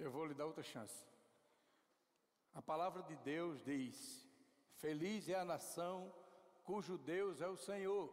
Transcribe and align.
Eu 0.00 0.10
vou 0.10 0.24
lhe 0.24 0.32
dar 0.32 0.46
outra 0.46 0.62
chance. 0.62 1.04
A 2.54 2.62
palavra 2.62 3.02
de 3.02 3.14
Deus 3.16 3.62
diz: 3.62 4.26
Feliz 4.78 5.28
é 5.28 5.34
a 5.34 5.44
nação 5.44 6.10
cujo 6.64 6.96
Deus 6.96 7.42
é 7.42 7.46
o 7.46 7.56
Senhor. 7.58 8.10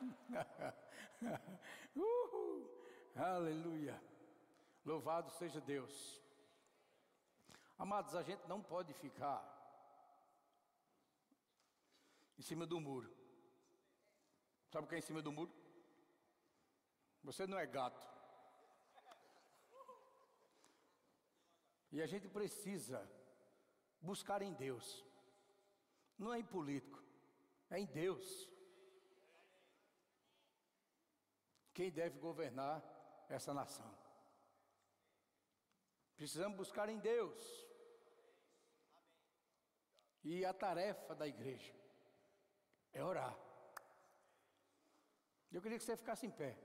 Uhul. 1.96 2.70
Aleluia. 3.16 3.98
Louvado 4.84 5.30
seja 5.30 5.58
Deus. 5.58 6.20
Amados, 7.78 8.14
a 8.14 8.22
gente 8.22 8.46
não 8.46 8.62
pode 8.62 8.92
ficar 8.92 9.42
em 12.38 12.42
cima 12.42 12.66
do 12.66 12.78
muro. 12.78 13.10
Sabe 14.70 14.84
o 14.84 14.88
que 14.88 14.96
é 14.96 14.98
em 14.98 15.08
cima 15.08 15.22
do 15.22 15.32
muro? 15.32 15.50
Você 17.22 17.46
não 17.46 17.58
é 17.58 17.66
gato. 17.66 18.13
E 21.94 22.02
a 22.02 22.06
gente 22.06 22.28
precisa 22.28 23.08
buscar 24.00 24.42
em 24.42 24.52
Deus. 24.52 25.04
Não 26.18 26.34
é 26.34 26.40
em 26.40 26.44
político, 26.44 27.00
é 27.70 27.78
em 27.78 27.86
Deus. 27.86 28.50
Quem 31.72 31.92
deve 31.92 32.18
governar 32.18 32.82
essa 33.28 33.54
nação? 33.54 33.88
Precisamos 36.16 36.56
buscar 36.56 36.88
em 36.88 36.98
Deus. 36.98 37.40
E 40.24 40.44
a 40.44 40.52
tarefa 40.52 41.14
da 41.14 41.28
igreja 41.28 41.72
é 42.92 43.04
orar. 43.04 43.38
Eu 45.52 45.62
queria 45.62 45.78
que 45.78 45.84
você 45.84 45.96
ficasse 45.96 46.26
em 46.26 46.32
pé. 46.32 46.58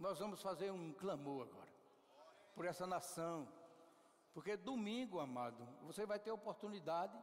Nós 0.00 0.18
vamos 0.18 0.42
fazer 0.42 0.72
um 0.72 0.92
clamor 0.94 1.46
agora 1.46 1.61
por 2.54 2.64
essa 2.64 2.86
nação. 2.86 3.48
Porque 4.32 4.56
domingo, 4.56 5.20
amado, 5.20 5.64
você 5.82 6.06
vai 6.06 6.18
ter 6.18 6.30
a 6.30 6.34
oportunidade 6.34 7.18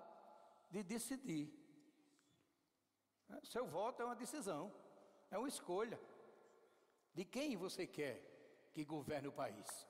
de 0.69 0.83
decidir. 0.83 1.52
Seu 3.44 3.66
voto 3.67 4.02
é 4.02 4.05
uma 4.05 4.16
decisão, 4.16 4.73
é 5.30 5.38
uma 5.38 5.47
escolha 5.47 5.99
de 7.13 7.25
quem 7.25 7.55
você 7.55 7.86
quer 7.86 8.17
que 8.73 8.83
governe 8.83 9.27
o 9.27 9.31
país. 9.31 9.88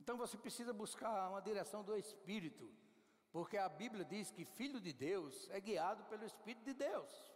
Então 0.00 0.16
você 0.16 0.36
precisa 0.36 0.72
buscar 0.72 1.30
uma 1.30 1.40
direção 1.40 1.82
do 1.82 1.96
Espírito, 1.96 2.72
porque 3.32 3.56
a 3.56 3.68
Bíblia 3.68 4.04
diz 4.04 4.30
que 4.30 4.44
filho 4.44 4.80
de 4.80 4.92
Deus 4.92 5.48
é 5.50 5.60
guiado 5.60 6.04
pelo 6.04 6.24
Espírito 6.24 6.64
de 6.64 6.74
Deus. 6.74 7.34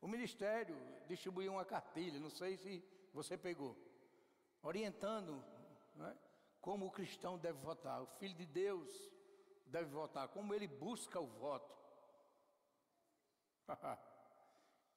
O 0.00 0.08
ministério 0.08 0.76
distribuiu 1.06 1.52
uma 1.52 1.64
cartilha, 1.64 2.18
não 2.18 2.30
sei 2.30 2.56
se 2.56 2.82
você 3.12 3.36
pegou, 3.36 3.76
orientando 4.62 5.42
é, 6.00 6.16
como 6.60 6.86
o 6.86 6.90
cristão 6.90 7.38
deve 7.38 7.58
votar, 7.58 8.02
o 8.02 8.06
filho 8.06 8.34
de 8.34 8.46
Deus 8.46 8.88
deve 9.66 9.90
votar, 9.90 10.28
como 10.28 10.54
ele 10.54 10.66
busca 10.66 11.18
o 11.18 11.26
voto. 11.26 11.74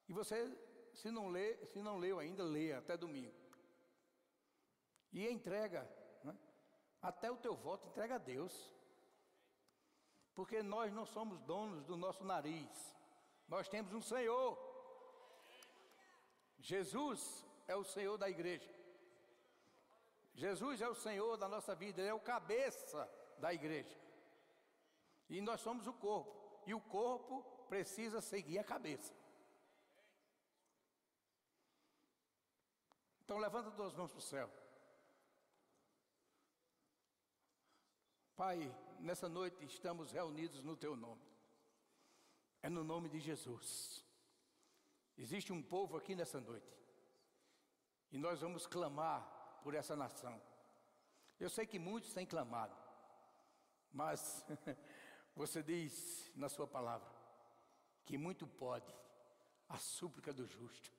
e 0.10 0.14
você, 0.14 0.50
se 0.94 1.10
não 1.10 1.30
lê, 1.30 1.66
se 1.68 1.82
não 1.82 1.98
leu 1.98 2.20
ainda, 2.20 2.44
leia 2.44 2.80
até 2.80 2.98
domingo. 2.98 3.36
E 5.12 5.28
entrega, 5.28 5.88
né? 6.24 6.36
até 7.02 7.32
o 7.32 7.38
teu 7.38 7.56
voto 7.56 7.88
entrega 7.88 8.16
a 8.16 8.20
Deus. 8.20 8.74
Porque 10.34 10.64
nós 10.64 10.92
não 10.92 11.06
somos 11.06 11.40
donos 11.42 11.86
do 11.86 11.96
nosso 11.96 12.24
nariz. 12.24 12.96
Nós 13.48 13.70
temos 13.70 13.94
um 13.94 14.02
Senhor. 14.02 14.58
Jesus 16.58 17.46
é 17.68 17.76
o 17.76 17.84
Senhor 17.84 18.18
da 18.18 18.28
igreja. 18.28 18.83
Jesus 20.34 20.82
é 20.82 20.90
o 20.90 20.96
Senhor 20.96 21.38
da 21.38 21.48
nossa 21.48 21.76
vida, 21.76 22.02
Ele 22.02 22.10
é 22.10 22.14
o 22.14 22.20
cabeça 22.20 23.10
da 23.38 23.54
igreja. 23.54 23.98
E 25.30 25.42
nós 25.42 25.62
somos 25.62 25.88
o 25.88 25.94
corpo. 25.94 26.34
E 26.66 26.74
o 26.74 26.82
corpo 26.82 27.44
precisa 27.68 28.22
seguir 28.22 28.60
a 28.60 28.64
cabeça. 28.64 29.14
Então 33.24 33.38
levanta 33.38 33.72
duas 33.72 33.94
mãos 33.94 34.12
para 34.12 34.20
o 34.20 34.22
céu. 34.22 34.50
Pai, 38.36 38.76
nessa 39.00 39.30
noite 39.30 39.64
estamos 39.66 40.12
reunidos 40.12 40.64
no 40.64 40.76
teu 40.76 40.96
nome. 40.96 41.22
É 42.62 42.70
no 42.70 42.84
nome 42.84 43.10
de 43.10 43.20
Jesus. 43.20 44.04
Existe 45.18 45.54
um 45.54 45.62
povo 45.62 45.98
aqui 45.98 46.16
nessa 46.16 46.40
noite. 46.42 46.74
E 48.12 48.18
nós 48.18 48.42
vamos 48.42 48.68
clamar 48.68 49.33
por 49.64 49.74
essa 49.74 49.96
nação. 49.96 50.40
Eu 51.40 51.50
sei 51.50 51.66
que 51.66 51.80
muitos 51.80 52.14
têm 52.14 52.26
clamado. 52.26 52.76
Mas 53.92 54.46
você 55.36 55.64
diz 55.64 56.32
na 56.36 56.50
sua 56.50 56.68
palavra 56.68 57.10
que 58.06 58.18
muito 58.18 58.46
pode 58.46 58.94
a 59.70 59.78
súplica 59.78 60.34
do 60.34 60.46
justo. 60.46 60.92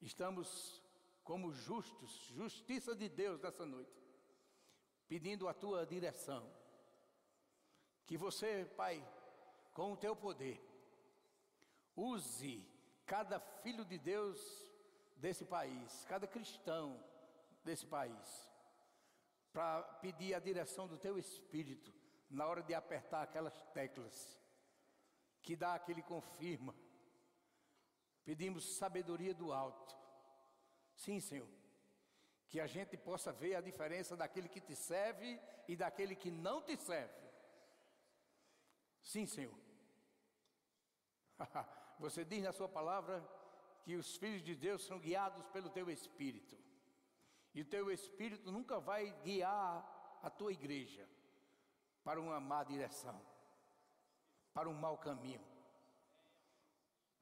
Estamos 0.00 0.82
como 1.24 1.52
justos, 1.52 2.10
justiça 2.34 2.94
de 2.94 3.08
Deus 3.08 3.40
nessa 3.40 3.64
noite, 3.64 4.02
pedindo 5.08 5.48
a 5.48 5.54
tua 5.54 5.86
direção. 5.86 6.50
Que 8.06 8.16
você, 8.16 8.64
Pai, 8.76 9.06
com 9.72 9.92
o 9.92 9.96
teu 9.96 10.16
poder, 10.16 10.60
use 11.94 12.66
cada 13.06 13.38
filho 13.38 13.84
de 13.84 13.98
Deus 13.98 14.69
desse 15.20 15.44
país, 15.44 16.04
cada 16.08 16.26
cristão 16.26 17.02
desse 17.62 17.86
país, 17.86 18.50
para 19.52 19.82
pedir 20.00 20.34
a 20.34 20.40
direção 20.40 20.88
do 20.88 20.96
teu 20.96 21.18
espírito 21.18 21.92
na 22.28 22.46
hora 22.46 22.62
de 22.62 22.72
apertar 22.74 23.22
aquelas 23.22 23.62
teclas 23.74 24.38
que 25.42 25.56
dá 25.56 25.74
aquele 25.74 26.02
confirma. 26.02 26.74
Pedimos 28.24 28.76
sabedoria 28.76 29.34
do 29.34 29.52
alto. 29.52 29.96
Sim, 30.94 31.20
Senhor. 31.20 31.48
Que 32.48 32.60
a 32.60 32.66
gente 32.66 32.96
possa 32.96 33.32
ver 33.32 33.54
a 33.54 33.60
diferença 33.60 34.16
daquele 34.16 34.48
que 34.48 34.60
te 34.60 34.74
serve 34.74 35.40
e 35.66 35.76
daquele 35.76 36.14
que 36.14 36.30
não 36.30 36.62
te 36.62 36.76
serve. 36.76 37.28
Sim, 39.02 39.26
Senhor. 39.26 39.58
Você 41.98 42.24
diz 42.24 42.42
na 42.42 42.52
sua 42.52 42.68
palavra 42.68 43.26
que 43.84 43.96
os 43.96 44.16
filhos 44.16 44.42
de 44.42 44.54
Deus 44.54 44.84
são 44.84 44.98
guiados 44.98 45.46
pelo 45.48 45.70
teu 45.70 45.90
espírito. 45.90 46.56
E 47.54 47.62
o 47.62 47.64
teu 47.64 47.90
espírito 47.90 48.50
nunca 48.50 48.78
vai 48.78 49.10
guiar 49.22 50.18
a 50.22 50.30
tua 50.30 50.52
igreja 50.52 51.08
para 52.04 52.20
uma 52.20 52.40
má 52.40 52.62
direção, 52.62 53.20
para 54.54 54.68
um 54.68 54.74
mau 54.74 54.98
caminho. 54.98 55.44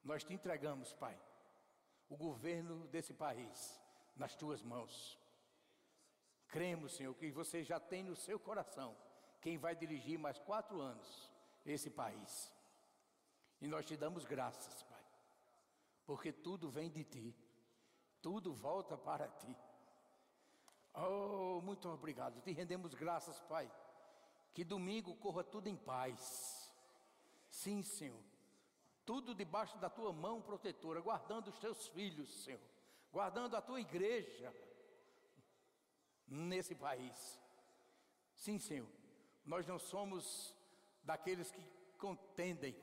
Nós 0.05 0.25
te 0.25 0.33
entregamos, 0.33 0.93
Pai, 0.95 1.19
o 2.09 2.17
governo 2.17 2.87
desse 2.89 3.13
país 3.13 3.81
nas 4.17 4.35
tuas 4.35 4.63
mãos. 4.63 5.19
Cremos, 6.49 6.97
Senhor, 6.97 7.15
que 7.15 7.31
você 7.31 7.63
já 7.63 7.79
tem 7.79 8.03
no 8.03 8.17
seu 8.17 8.39
coração 8.39 8.97
quem 9.41 9.59
vai 9.59 9.77
dirigir 9.77 10.19
mais 10.19 10.39
quatro 10.39 10.81
anos 10.81 11.31
esse 11.65 11.91
país. 11.91 12.53
E 13.61 13.67
nós 13.67 13.85
te 13.85 13.97
damos 13.97 14.25
graças, 14.25 14.83
porque 16.09 16.33
tudo 16.33 16.71
vem 16.71 16.91
de 16.91 17.05
ti, 17.05 17.37
tudo 18.23 18.55
volta 18.55 18.97
para 18.97 19.29
ti. 19.29 19.55
Oh, 20.95 21.61
muito 21.61 21.87
obrigado. 21.87 22.41
Te 22.41 22.51
rendemos 22.51 22.95
graças, 22.95 23.39
Pai. 23.43 23.71
Que 24.55 24.65
domingo 24.65 25.15
corra 25.17 25.45
tudo 25.45 25.69
em 25.69 25.77
paz. 25.77 26.75
Sim, 27.51 27.83
Senhor. 27.83 28.25
Tudo 29.05 29.35
debaixo 29.35 29.77
da 29.77 29.91
tua 29.91 30.11
mão 30.11 30.41
protetora, 30.41 31.03
guardando 31.03 31.49
os 31.49 31.59
teus 31.59 31.89
filhos, 31.89 32.43
Senhor. 32.43 32.61
Guardando 33.13 33.55
a 33.55 33.61
tua 33.61 33.79
igreja 33.79 34.51
nesse 36.27 36.75
país. 36.75 37.39
Sim, 38.35 38.59
Senhor. 38.59 38.89
Nós 39.45 39.67
não 39.67 39.79
somos 39.79 40.57
daqueles 41.03 41.51
que 41.51 41.63
contendem, 41.99 42.75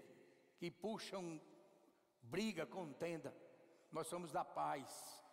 que 0.60 0.70
puxam 0.70 1.42
briga, 2.30 2.66
contenda. 2.66 3.36
Nós 3.92 4.08
somos 4.08 4.32
da 4.32 4.44
paz. 4.44 5.24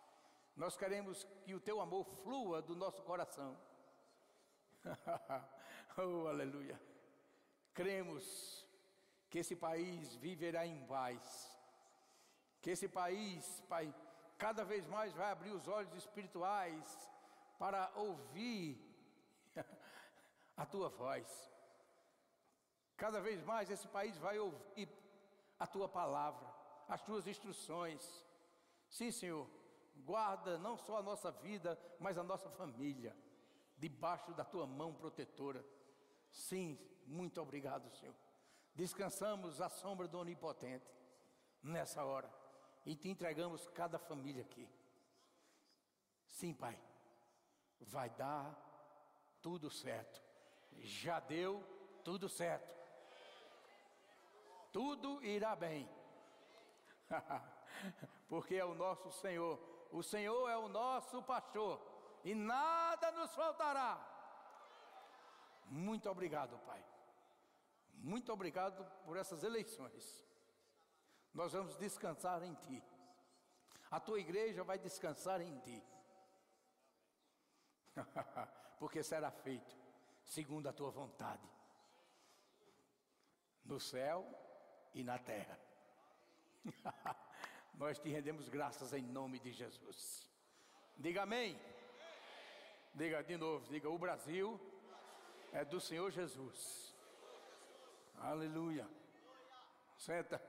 Nós 0.55 0.77
queremos 0.77 1.23
que 1.43 1.53
o 1.55 1.59
teu 1.59 1.81
amor 1.81 2.05
flua 2.23 2.61
do 2.61 2.75
nosso 2.75 3.01
coração. 3.03 3.57
oh, 5.97 6.27
aleluia. 6.27 6.79
Cremos 7.73 8.67
que 9.29 9.39
esse 9.39 9.55
país 9.55 10.15
viverá 10.15 10.65
em 10.65 10.85
paz. 10.85 11.51
Que 12.61 12.71
esse 12.71 12.87
país, 12.87 13.61
Pai, 13.67 13.93
cada 14.37 14.63
vez 14.63 14.85
mais 14.87 15.13
vai 15.13 15.31
abrir 15.31 15.51
os 15.51 15.67
olhos 15.67 15.93
espirituais 15.95 17.09
para 17.57 17.91
ouvir 17.95 18.79
a 20.55 20.65
tua 20.65 20.89
voz. 20.89 21.27
Cada 22.95 23.19
vez 23.19 23.41
mais 23.43 23.69
esse 23.69 23.87
país 23.87 24.17
vai 24.17 24.37
ouvir 24.37 24.87
a 25.59 25.65
tua 25.65 25.89
palavra, 25.89 26.47
as 26.87 27.01
tuas 27.01 27.27
instruções. 27.27 28.23
Sim, 28.89 29.11
Senhor, 29.11 29.47
guarda 30.05 30.57
não 30.57 30.77
só 30.77 30.97
a 30.97 31.03
nossa 31.03 31.31
vida, 31.31 31.79
mas 31.99 32.17
a 32.17 32.23
nossa 32.23 32.49
família, 32.49 33.15
debaixo 33.77 34.33
da 34.33 34.43
tua 34.43 34.65
mão 34.65 34.93
protetora. 34.93 35.65
Sim, 36.31 36.77
muito 37.05 37.41
obrigado, 37.41 37.89
Senhor. 37.97 38.15
Descansamos 38.75 39.61
à 39.61 39.69
sombra 39.69 40.07
do 40.07 40.19
Onipotente 40.19 40.91
nessa 41.61 42.03
hora 42.03 42.31
e 42.85 42.95
te 42.95 43.09
entregamos 43.09 43.67
cada 43.67 43.99
família 43.99 44.41
aqui. 44.41 44.67
Sim, 46.27 46.53
Pai, 46.53 46.79
vai 47.79 48.09
dar 48.09 48.55
tudo 49.41 49.69
certo. 49.69 50.21
Já 50.79 51.19
deu 51.19 51.63
tudo 52.03 52.27
certo. 52.27 52.73
Tudo 54.71 55.23
irá 55.23 55.55
bem. 55.55 55.87
Porque 58.27 58.55
é 58.55 58.65
o 58.65 58.75
nosso 58.75 59.11
Senhor. 59.11 59.59
O 59.91 60.01
Senhor 60.01 60.49
é 60.49 60.57
o 60.57 60.67
nosso 60.67 61.21
pastor 61.23 61.81
e 62.23 62.33
nada 62.33 63.11
nos 63.11 63.33
faltará. 63.35 64.09
Muito 65.67 66.09
obrigado, 66.09 66.57
Pai. 66.59 66.83
Muito 67.93 68.31
obrigado 68.33 68.83
por 69.05 69.17
essas 69.17 69.43
eleições. 69.43 70.25
Nós 71.33 71.53
vamos 71.53 71.75
descansar 71.77 72.43
em 72.43 72.53
Ti. 72.55 72.83
A 73.89 73.99
tua 73.99 74.19
igreja 74.19 74.63
vai 74.63 74.77
descansar 74.77 75.41
em 75.41 75.57
Ti. 75.59 75.83
Porque 78.79 79.03
será 79.03 79.31
feito 79.31 79.83
segundo 80.25 80.67
a 80.67 80.73
tua 80.73 80.89
vontade, 80.89 81.47
no 83.63 83.79
céu 83.79 84.25
e 84.93 85.03
na 85.03 85.17
terra. 85.19 85.59
Nós 87.75 87.99
te 87.99 88.09
rendemos 88.09 88.49
graças 88.49 88.93
em 88.93 89.01
nome 89.01 89.39
de 89.39 89.51
Jesus. 89.51 90.29
Diga 90.97 91.23
amém. 91.23 91.59
Diga 92.93 93.23
de 93.23 93.37
novo, 93.37 93.67
diga 93.69 93.89
o 93.89 93.97
Brasil 93.97 94.59
é 95.53 95.63
do 95.63 95.79
Senhor 95.79 96.11
Jesus. 96.11 96.95
Aleluia. 98.15 98.89
Senta. 99.97 100.41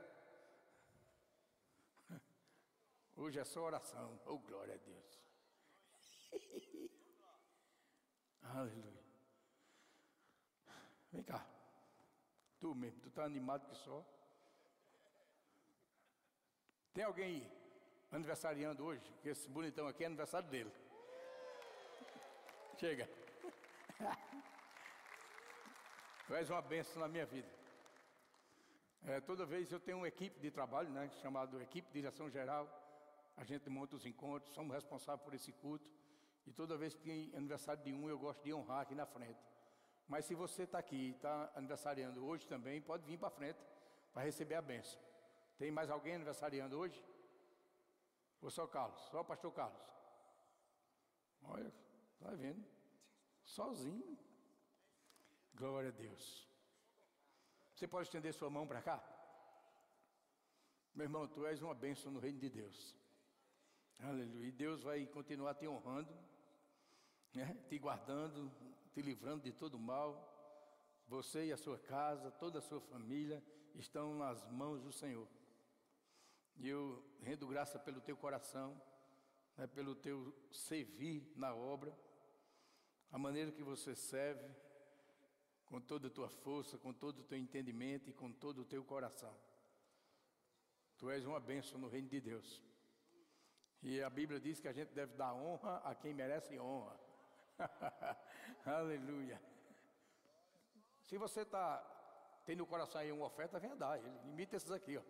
Hoje 3.15 3.39
é 3.39 3.45
só 3.45 3.63
oração. 3.65 4.19
Oh, 4.25 4.39
glória 4.39 4.75
a 4.75 4.79
Deus. 4.79 5.21
Aleluia. 8.43 9.05
Vem 11.13 11.23
cá. 11.23 11.47
Tu 12.59 12.75
mesmo, 12.75 13.01
tu 13.03 13.09
está 13.09 13.25
animado 13.25 13.69
que 13.69 13.77
só. 13.77 14.05
Tem 16.95 17.03
alguém 17.03 17.51
aniversariando 18.13 18.85
hoje? 18.85 19.03
Que 19.21 19.31
esse 19.31 19.49
bonitão 19.49 19.89
aqui 19.89 20.05
é 20.05 20.07
aniversário 20.07 20.49
dele. 20.49 20.73
Chega. 22.79 23.11
Tu 26.27 26.35
és 26.35 26.49
uma 26.49 26.63
bênção 26.63 27.03
na 27.03 27.09
minha 27.09 27.27
vida. 27.27 27.47
É, 29.05 29.21
toda 29.21 29.45
vez 29.45 29.71
eu 29.71 29.79
tenho 29.79 29.99
uma 29.99 30.09
equipe 30.09 30.41
de 30.41 30.51
trabalho, 30.51 30.89
né, 30.89 31.11
chamado 31.21 31.61
Equipe 31.61 31.89
de 31.89 31.95
Direção 32.01 32.31
Geral. 32.31 32.67
A 33.37 33.45
gente 33.45 33.69
monta 33.69 33.97
os 33.97 34.07
encontros, 34.07 34.55
somos 34.55 34.73
responsáveis 34.73 35.23
por 35.23 35.35
esse 35.35 35.53
culto. 35.53 35.91
E 36.47 36.53
toda 36.53 36.79
vez 36.79 36.95
que 36.95 37.03
tem 37.03 37.31
aniversário 37.37 37.83
de 37.83 37.93
um, 37.93 38.09
eu 38.09 38.19
gosto 38.19 38.43
de 38.43 38.55
honrar 38.55 38.81
aqui 38.81 38.95
na 38.95 39.05
frente. 39.05 39.45
Mas 40.09 40.25
se 40.25 40.35
você 40.35 40.63
está 40.63 40.79
aqui 40.79 41.11
está 41.11 41.51
aniversariando 41.55 42.25
hoje 42.25 42.47
também, 42.47 42.81
pode 42.81 43.05
vir 43.05 43.19
para 43.19 43.31
frente 43.31 43.59
para 44.15 44.23
receber 44.23 44.55
a 44.55 44.63
bênção. 44.63 44.99
Tem 45.59 45.71
mais 45.71 45.91
alguém 45.91 46.15
aniversariando 46.15 46.79
hoje? 46.79 47.03
Ou 48.41 48.51
só 48.51 48.67
Carlos? 48.67 49.01
Só 49.11 49.21
o 49.21 49.25
pastor 49.25 49.53
Carlos? 49.53 49.81
Olha, 51.43 51.73
está 52.15 52.31
vendo? 52.31 52.65
Sozinho. 53.45 54.19
Glória 55.55 55.91
a 55.91 55.93
Deus. 55.93 56.49
Você 57.75 57.87
pode 57.87 58.09
estender 58.09 58.33
sua 58.33 58.51
mão 58.51 58.67
para 58.67 58.83
cá? 58.83 59.03
Meu 60.95 61.05
irmão, 61.05 61.27
tu 61.27 61.47
és 61.47 61.61
uma 61.63 61.75
bênção 61.75 62.13
no 62.13 62.21
reino 62.21 62.39
de 62.39 62.49
Deus. 62.49 62.97
Aleluia. 63.99 64.49
E 64.49 64.53
Deus 64.53 64.83
vai 64.83 65.07
continuar 65.07 65.55
te 65.55 65.67
honrando, 65.67 66.13
né? 67.35 67.57
te 67.69 67.79
guardando, 67.79 68.51
te 68.93 69.01
livrando 69.03 69.43
de 69.43 69.53
todo 69.53 69.79
mal. 69.79 70.31
Você 71.07 71.47
e 71.47 71.53
a 71.53 71.57
sua 71.57 71.79
casa, 71.79 72.31
toda 72.31 72.59
a 72.59 72.63
sua 72.63 72.81
família 72.81 73.43
estão 73.75 74.15
nas 74.17 74.49
mãos 74.51 74.81
do 74.81 74.93
Senhor. 74.93 75.29
E 76.57 76.69
eu 76.69 77.05
rendo 77.21 77.47
graça 77.47 77.79
pelo 77.79 78.01
teu 78.01 78.17
coração, 78.17 78.81
né, 79.57 79.67
pelo 79.67 79.95
teu 79.95 80.35
servir 80.51 81.33
na 81.37 81.55
obra, 81.55 81.97
a 83.11 83.19
maneira 83.19 83.53
que 83.53 83.63
você 83.63 83.95
serve, 83.95 84.49
com 85.67 85.81
toda 85.81 86.09
a 86.09 86.11
tua 86.11 86.29
força, 86.29 86.79
com 86.79 86.93
todo 86.93 87.21
o 87.21 87.25
teu 87.25 87.39
entendimento 87.39 88.11
e 88.11 88.13
com 88.13 88.33
todo 88.33 88.63
o 88.63 88.65
teu 88.65 88.85
coração. 88.85 89.35
Tu 90.99 91.11
és 91.11 91.25
uma 91.25 91.41
bênção 91.41 91.79
no 91.79 91.89
reino 91.89 92.09
de 92.09 92.21
Deus. 92.21 92.63
E 93.83 94.01
a 94.03 94.09
Bíblia 94.09 94.41
diz 94.41 94.61
que 94.61 94.69
a 94.69 94.73
gente 94.73 94.93
deve 94.95 95.15
dar 95.15 95.35
honra 95.35 95.77
a 95.85 95.95
quem 95.95 96.15
merece 96.15 96.59
honra. 96.59 96.99
Aleluia. 98.65 99.41
Se 101.03 101.19
você 101.19 101.43
está 101.43 101.83
tendo 102.47 102.59
no 102.59 102.67
coração 102.67 103.01
aí 103.01 103.13
uma 103.13 103.27
oferta, 103.27 103.59
venha 103.59 103.77
dar. 103.77 103.99
Imita 104.25 104.57
esses 104.57 104.71
aqui, 104.71 104.97
ó. 104.97 105.03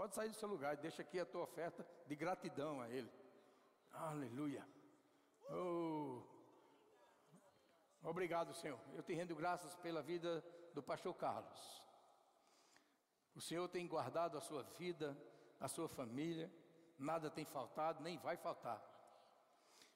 Pode 0.00 0.14
sair 0.14 0.30
do 0.30 0.34
seu 0.34 0.48
lugar, 0.48 0.78
deixa 0.78 1.02
aqui 1.02 1.20
a 1.20 1.26
tua 1.26 1.42
oferta 1.42 1.86
de 2.06 2.16
gratidão 2.16 2.80
a 2.80 2.88
Ele. 2.88 3.12
Aleluia. 3.92 4.66
Oh. 5.50 6.22
Obrigado, 8.02 8.54
Senhor. 8.54 8.80
Eu 8.94 9.02
te 9.02 9.12
rendo 9.12 9.36
graças 9.36 9.74
pela 9.74 10.00
vida 10.00 10.42
do 10.72 10.82
pastor 10.82 11.14
Carlos. 11.16 11.82
O 13.34 13.42
Senhor 13.42 13.68
tem 13.68 13.86
guardado 13.86 14.38
a 14.38 14.40
sua 14.40 14.62
vida, 14.62 15.14
a 15.60 15.68
sua 15.68 15.86
família, 15.86 16.50
nada 16.98 17.30
tem 17.30 17.44
faltado, 17.44 18.02
nem 18.02 18.16
vai 18.16 18.38
faltar. 18.38 18.82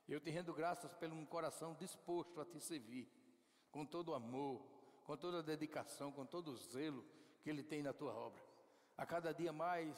Eu 0.07 0.21
te 0.21 0.29
rendo 0.29 0.53
graças 0.53 0.93
pelo 0.93 1.17
um 1.17 1.25
coração 1.25 1.75
disposto 1.77 2.43
a 2.43 2.45
te 2.45 2.61
servir, 2.61 3.11
com 3.73 3.87
todo 3.87 4.11
o 4.11 4.15
amor, 4.15 4.61
com 5.05 5.17
toda 5.17 5.39
a 5.39 5.43
dedicação, 5.43 6.13
com 6.13 6.27
todo 6.27 6.49
o 6.49 6.57
zelo 6.59 7.03
que 7.43 7.49
Ele 7.49 7.63
tem 7.63 7.83
na 7.83 7.95
tua 7.95 8.13
obra. 8.13 8.54
A 8.97 9.05
cada 9.05 9.33
dia 9.33 9.53
mais 9.53 9.97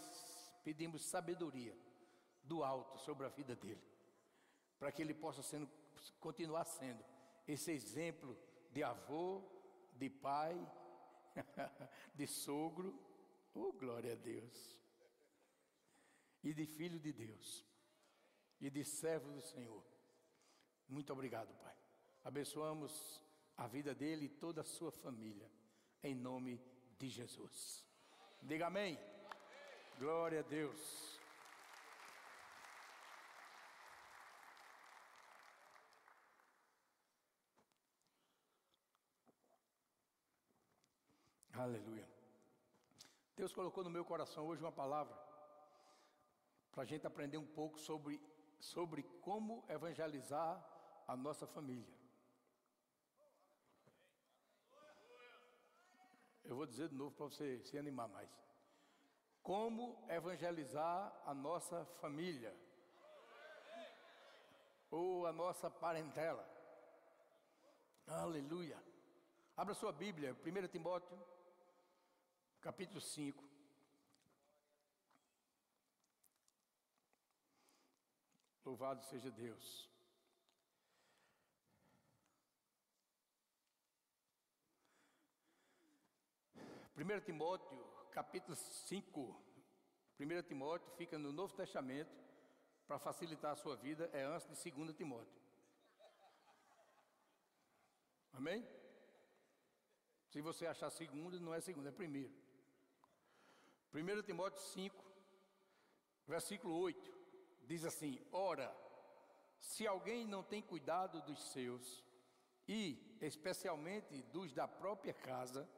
pedimos 0.64 1.04
sabedoria 1.04 1.76
do 2.42 2.64
alto 2.64 2.98
sobre 2.98 3.26
a 3.26 3.28
vida 3.28 3.54
dele, 3.54 3.82
para 4.78 4.90
que 4.90 5.02
ele 5.02 5.14
possa 5.14 5.42
sendo, 5.42 5.68
continuar 6.18 6.64
sendo 6.64 7.04
esse 7.46 7.70
exemplo 7.70 8.36
de 8.72 8.82
avô, 8.82 9.42
de 9.92 10.08
pai, 10.08 10.56
de 12.14 12.26
sogro, 12.26 12.98
oh 13.54 13.72
glória 13.72 14.12
a 14.12 14.16
Deus, 14.16 14.78
e 16.42 16.52
de 16.52 16.66
filho 16.66 16.98
de 16.98 17.12
Deus, 17.12 17.64
e 18.60 18.70
de 18.70 18.84
servo 18.84 19.32
do 19.32 19.40
Senhor. 19.40 19.84
Muito 20.88 21.12
obrigado, 21.12 21.54
Pai. 21.56 21.74
Abençoamos 22.24 23.22
a 23.56 23.66
vida 23.66 23.94
dele 23.94 24.26
e 24.26 24.28
toda 24.28 24.60
a 24.60 24.64
sua 24.64 24.90
família, 24.90 25.50
em 26.02 26.14
nome 26.14 26.60
de 26.98 27.08
Jesus. 27.08 27.85
Diga 28.46 28.68
amém. 28.68 28.96
Glória 29.98 30.38
a 30.38 30.42
Deus. 30.42 31.18
Aleluia. 41.54 42.08
Deus 43.34 43.52
colocou 43.52 43.82
no 43.82 43.90
meu 43.90 44.04
coração 44.04 44.46
hoje 44.46 44.62
uma 44.62 44.70
palavra 44.70 45.18
para 46.70 46.84
a 46.84 46.86
gente 46.86 47.04
aprender 47.04 47.38
um 47.38 47.46
pouco 47.46 47.80
sobre, 47.80 48.20
sobre 48.60 49.02
como 49.22 49.64
evangelizar 49.68 50.64
a 51.08 51.16
nossa 51.16 51.48
família. 51.48 51.95
Eu 56.48 56.54
vou 56.54 56.66
dizer 56.66 56.88
de 56.88 56.94
novo 56.94 57.10
para 57.10 57.26
você 57.26 57.60
se 57.64 57.76
animar 57.76 58.08
mais. 58.08 58.30
Como 59.42 60.06
evangelizar 60.08 61.12
a 61.24 61.34
nossa 61.34 61.84
família? 62.00 62.54
Ou 64.88 65.26
a 65.26 65.32
nossa 65.32 65.68
parentela? 65.68 66.48
Aleluia. 68.06 68.80
Abra 69.56 69.74
sua 69.74 69.90
Bíblia, 69.90 70.34
1 70.34 70.68
Timóteo, 70.68 71.18
capítulo 72.60 73.00
5. 73.00 73.42
Louvado 78.64 79.04
seja 79.04 79.30
Deus. 79.32 79.95
1 86.96 87.20
Timóteo, 87.20 87.84
capítulo 88.10 88.56
5. 88.56 89.42
1 90.18 90.42
Timóteo 90.48 90.90
fica 90.92 91.18
no 91.18 91.30
Novo 91.30 91.54
Testamento, 91.54 92.10
para 92.86 92.98
facilitar 92.98 93.52
a 93.52 93.56
sua 93.56 93.76
vida, 93.76 94.08
é 94.14 94.22
antes 94.22 94.48
de 94.62 94.70
2 94.70 94.94
Timóteo. 94.94 95.38
Amém? 98.32 98.66
Se 100.30 100.40
você 100.40 100.66
achar 100.66 100.88
segundo, 100.88 101.38
não 101.38 101.52
é 101.52 101.60
segundo, 101.60 101.86
é 101.86 101.92
primeiro. 101.92 102.32
1 103.92 104.22
Timóteo 104.22 104.62
5, 104.62 105.04
versículo 106.26 106.78
8, 106.78 107.12
diz 107.64 107.84
assim: 107.84 108.26
Ora, 108.32 108.74
se 109.58 109.86
alguém 109.86 110.26
não 110.26 110.42
tem 110.42 110.62
cuidado 110.62 111.20
dos 111.22 111.42
seus, 111.52 112.02
e 112.66 113.18
especialmente 113.20 114.22
dos 114.22 114.54
da 114.54 114.66
própria 114.66 115.12
casa, 115.12 115.68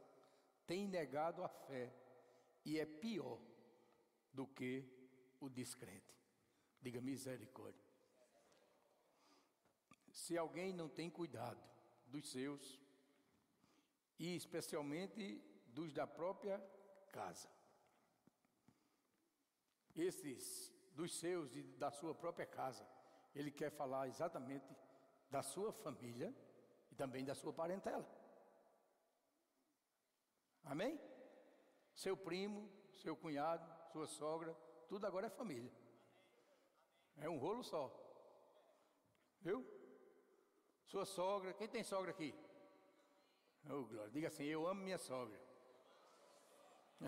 tem 0.69 0.87
negado 0.87 1.43
a 1.43 1.49
fé, 1.49 1.91
e 2.63 2.79
é 2.79 2.85
pior 2.85 3.41
do 4.33 4.47
que 4.47 4.85
o 5.41 5.49
descrente. 5.49 6.15
Diga 6.81 7.01
misericórdia. 7.01 7.89
Se 10.13 10.37
alguém 10.37 10.73
não 10.73 10.89
tem 10.89 11.09
cuidado 11.09 11.63
dos 12.07 12.31
seus, 12.31 12.79
e 14.19 14.37
especialmente 14.37 15.43
dos 15.69 15.93
da 15.93 16.07
própria 16.07 16.59
casa, 17.11 17.49
esses 19.97 20.71
dos 20.93 21.19
seus 21.19 21.57
e 21.57 21.63
da 21.63 21.91
sua 21.91 22.15
própria 22.15 22.45
casa, 22.47 22.87
ele 23.35 23.51
quer 23.51 23.71
falar 23.71 24.07
exatamente 24.07 24.77
da 25.31 25.43
sua 25.43 25.73
família 25.73 26.35
e 26.91 26.95
também 26.95 27.25
da 27.25 27.35
sua 27.35 27.53
parentela. 27.53 28.18
Amém? 30.65 31.01
Seu 31.95 32.17
primo, 32.17 32.71
seu 33.03 33.17
cunhado, 33.17 33.67
sua 33.93 34.07
sogra, 34.07 34.57
tudo 34.89 35.07
agora 35.07 35.27
é 35.27 35.31
família. 35.31 35.73
É 37.17 37.29
um 37.29 37.39
rolo 37.39 37.63
só. 37.63 37.93
Viu? 39.41 39.65
Sua 40.87 41.05
sogra, 41.05 41.53
quem 41.53 41.69
tem 41.69 41.83
sogra 41.83 42.11
aqui? 42.11 42.35
Oh, 43.69 43.85
glória. 43.85 44.11
Diga 44.11 44.29
assim: 44.29 44.45
Eu 44.45 44.67
amo 44.67 44.83
minha 44.83 44.99
sogra. 44.99 45.39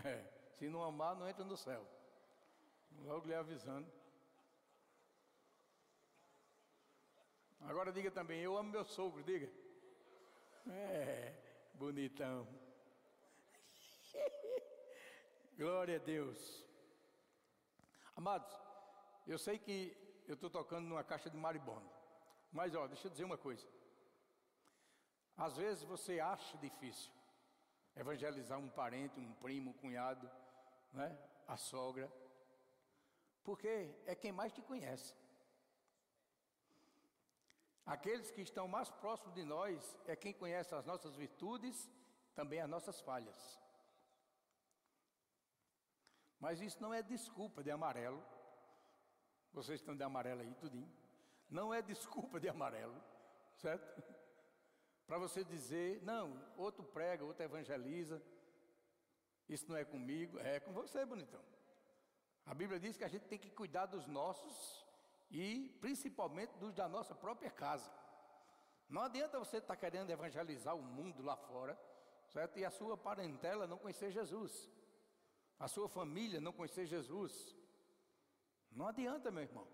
É, 0.04 0.24
se 0.52 0.68
não 0.68 0.84
amar, 0.84 1.16
não 1.16 1.28
entra 1.28 1.44
no 1.44 1.56
céu. 1.56 1.84
Logo 3.02 3.26
lhe 3.26 3.34
avisando. 3.34 3.90
Agora 7.62 7.92
diga 7.92 8.08
também: 8.08 8.40
Eu 8.40 8.56
amo 8.56 8.70
meu 8.70 8.84
sogro. 8.84 9.24
Diga. 9.24 9.50
É, 10.68 11.34
bonitão. 11.74 12.46
Glória 15.60 15.96
a 15.96 15.98
Deus. 15.98 16.64
Amados, 18.16 18.50
eu 19.26 19.38
sei 19.38 19.58
que 19.58 19.94
eu 20.26 20.32
estou 20.32 20.48
tocando 20.48 20.88
numa 20.88 21.04
caixa 21.04 21.28
de 21.28 21.36
maribondo, 21.36 21.86
mas 22.50 22.74
ó, 22.74 22.86
deixa 22.86 23.08
eu 23.08 23.10
dizer 23.10 23.24
uma 23.24 23.36
coisa. 23.36 23.68
Às 25.36 25.58
vezes 25.58 25.84
você 25.84 26.18
acha 26.18 26.56
difícil 26.56 27.12
evangelizar 27.94 28.58
um 28.58 28.70
parente, 28.70 29.20
um 29.20 29.34
primo, 29.34 29.72
um 29.72 29.74
cunhado, 29.74 30.30
né? 30.94 31.14
a 31.46 31.58
sogra, 31.58 32.10
porque 33.44 33.94
é 34.06 34.14
quem 34.14 34.32
mais 34.32 34.54
te 34.54 34.62
conhece. 34.62 35.14
Aqueles 37.84 38.30
que 38.30 38.40
estão 38.40 38.66
mais 38.66 38.88
próximos 38.88 39.34
de 39.34 39.44
nós 39.44 39.94
é 40.06 40.16
quem 40.16 40.32
conhece 40.32 40.74
as 40.74 40.86
nossas 40.86 41.14
virtudes, 41.16 41.90
também 42.34 42.62
as 42.62 42.70
nossas 42.70 42.98
falhas. 43.02 43.60
Mas 46.40 46.60
isso 46.60 46.82
não 46.82 46.92
é 46.92 47.02
desculpa 47.02 47.62
de 47.62 47.70
amarelo. 47.70 48.20
Vocês 49.52 49.78
estão 49.80 49.94
de 49.94 50.02
amarelo 50.02 50.40
aí, 50.40 50.54
tudinho. 50.54 50.90
Não 51.50 51.74
é 51.74 51.82
desculpa 51.82 52.40
de 52.40 52.48
amarelo, 52.48 52.96
certo? 53.56 54.02
Para 55.06 55.18
você 55.18 55.44
dizer, 55.44 56.00
não, 56.02 56.40
outro 56.56 56.82
prega, 56.82 57.24
outro 57.24 57.44
evangeliza. 57.44 58.22
Isso 59.48 59.68
não 59.68 59.76
é 59.76 59.84
comigo, 59.84 60.38
é 60.38 60.60
com 60.60 60.72
você, 60.72 61.04
bonitão. 61.04 61.42
A 62.46 62.54
Bíblia 62.54 62.80
diz 62.80 62.96
que 62.96 63.04
a 63.04 63.08
gente 63.08 63.26
tem 63.26 63.38
que 63.38 63.50
cuidar 63.50 63.86
dos 63.86 64.06
nossos 64.06 64.86
e 65.30 65.76
principalmente 65.80 66.56
dos 66.58 66.72
da 66.72 66.88
nossa 66.88 67.14
própria 67.14 67.50
casa. 67.50 67.92
Não 68.88 69.02
adianta 69.02 69.38
você 69.38 69.58
estar 69.58 69.74
tá 69.74 69.76
querendo 69.76 70.10
evangelizar 70.10 70.74
o 70.74 70.82
mundo 70.82 71.22
lá 71.22 71.36
fora, 71.36 71.78
certo? 72.28 72.58
E 72.58 72.64
a 72.64 72.70
sua 72.70 72.96
parentela 72.96 73.66
não 73.66 73.78
conhecer 73.78 74.10
Jesus 74.10 74.70
a 75.64 75.68
sua 75.68 75.88
família 75.88 76.40
não 76.40 76.54
conhecer 76.54 76.86
Jesus, 76.86 77.54
não 78.72 78.86
adianta, 78.88 79.30
meu 79.30 79.42
irmão, 79.42 79.68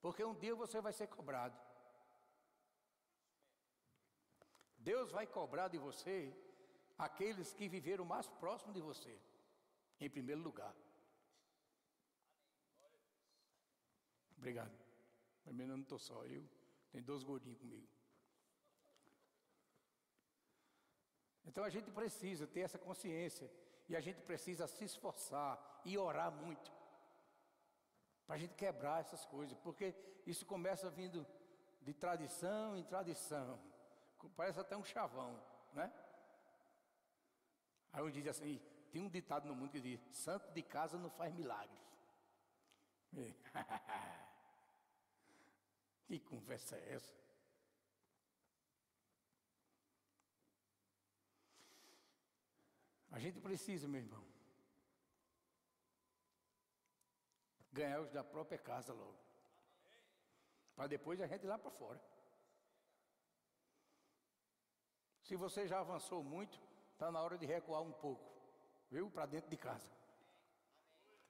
porque 0.00 0.24
um 0.24 0.34
dia 0.42 0.54
você 0.54 0.80
vai 0.80 0.92
ser 0.92 1.08
cobrado. 1.08 1.58
Deus 4.78 5.10
vai 5.10 5.26
cobrar 5.26 5.66
de 5.68 5.76
você 5.76 6.32
aqueles 6.96 7.52
que 7.52 7.68
viveram 7.68 8.04
mais 8.04 8.28
próximo 8.28 8.72
de 8.72 8.80
você, 8.80 9.18
em 9.98 10.08
primeiro 10.08 10.40
lugar. 10.40 10.74
Obrigado. 14.38 14.78
Primeiro 15.42 15.72
eu 15.72 15.76
não 15.78 15.82
estou 15.82 15.98
só, 15.98 16.24
eu 16.24 16.48
tenho 16.92 17.04
dois 17.04 17.24
gordinhos 17.24 17.58
comigo. 17.58 17.88
Então 21.44 21.64
a 21.64 21.70
gente 21.70 21.90
precisa 21.90 22.46
ter 22.46 22.60
essa 22.60 22.78
consciência 22.78 23.50
e 23.90 23.96
a 23.96 24.00
gente 24.00 24.22
precisa 24.22 24.68
se 24.68 24.84
esforçar 24.84 25.58
e 25.84 25.98
orar 25.98 26.30
muito. 26.30 26.70
Para 28.24 28.36
a 28.36 28.38
gente 28.38 28.54
quebrar 28.54 29.00
essas 29.00 29.26
coisas. 29.26 29.58
Porque 29.58 29.92
isso 30.24 30.46
começa 30.46 30.88
vindo 30.88 31.26
de 31.82 31.92
tradição 31.92 32.76
em 32.76 32.84
tradição. 32.84 33.58
Parece 34.36 34.60
até 34.60 34.76
um 34.76 34.84
chavão, 34.84 35.42
né? 35.72 35.92
Aí 37.92 38.00
um 38.00 38.10
diz 38.12 38.28
assim, 38.28 38.62
tem 38.92 39.02
um 39.02 39.08
ditado 39.08 39.48
no 39.48 39.56
mundo 39.56 39.72
que 39.72 39.80
diz, 39.80 40.00
santo 40.12 40.52
de 40.52 40.62
casa 40.62 40.96
não 40.96 41.10
faz 41.10 41.34
milagres. 41.34 41.80
que 46.06 46.20
conversa 46.20 46.76
é 46.76 46.94
essa? 46.94 47.19
A 53.10 53.18
gente 53.18 53.40
precisa, 53.40 53.88
meu 53.88 54.00
irmão, 54.00 54.24
ganhar 57.72 58.00
os 58.00 58.10
da 58.10 58.22
própria 58.22 58.58
casa 58.58 58.92
logo. 58.92 59.18
Para 60.74 60.86
depois 60.86 61.20
a 61.20 61.26
gente 61.26 61.44
ir 61.44 61.48
lá 61.48 61.58
para 61.58 61.70
fora. 61.70 62.00
Se 65.22 65.36
você 65.36 65.66
já 65.66 65.80
avançou 65.80 66.22
muito, 66.24 66.60
está 66.92 67.10
na 67.10 67.20
hora 67.22 67.38
de 67.38 67.46
recuar 67.46 67.82
um 67.82 67.92
pouco, 67.92 68.30
viu? 68.90 69.10
Para 69.10 69.26
dentro 69.26 69.50
de 69.50 69.56
casa. 69.56 69.90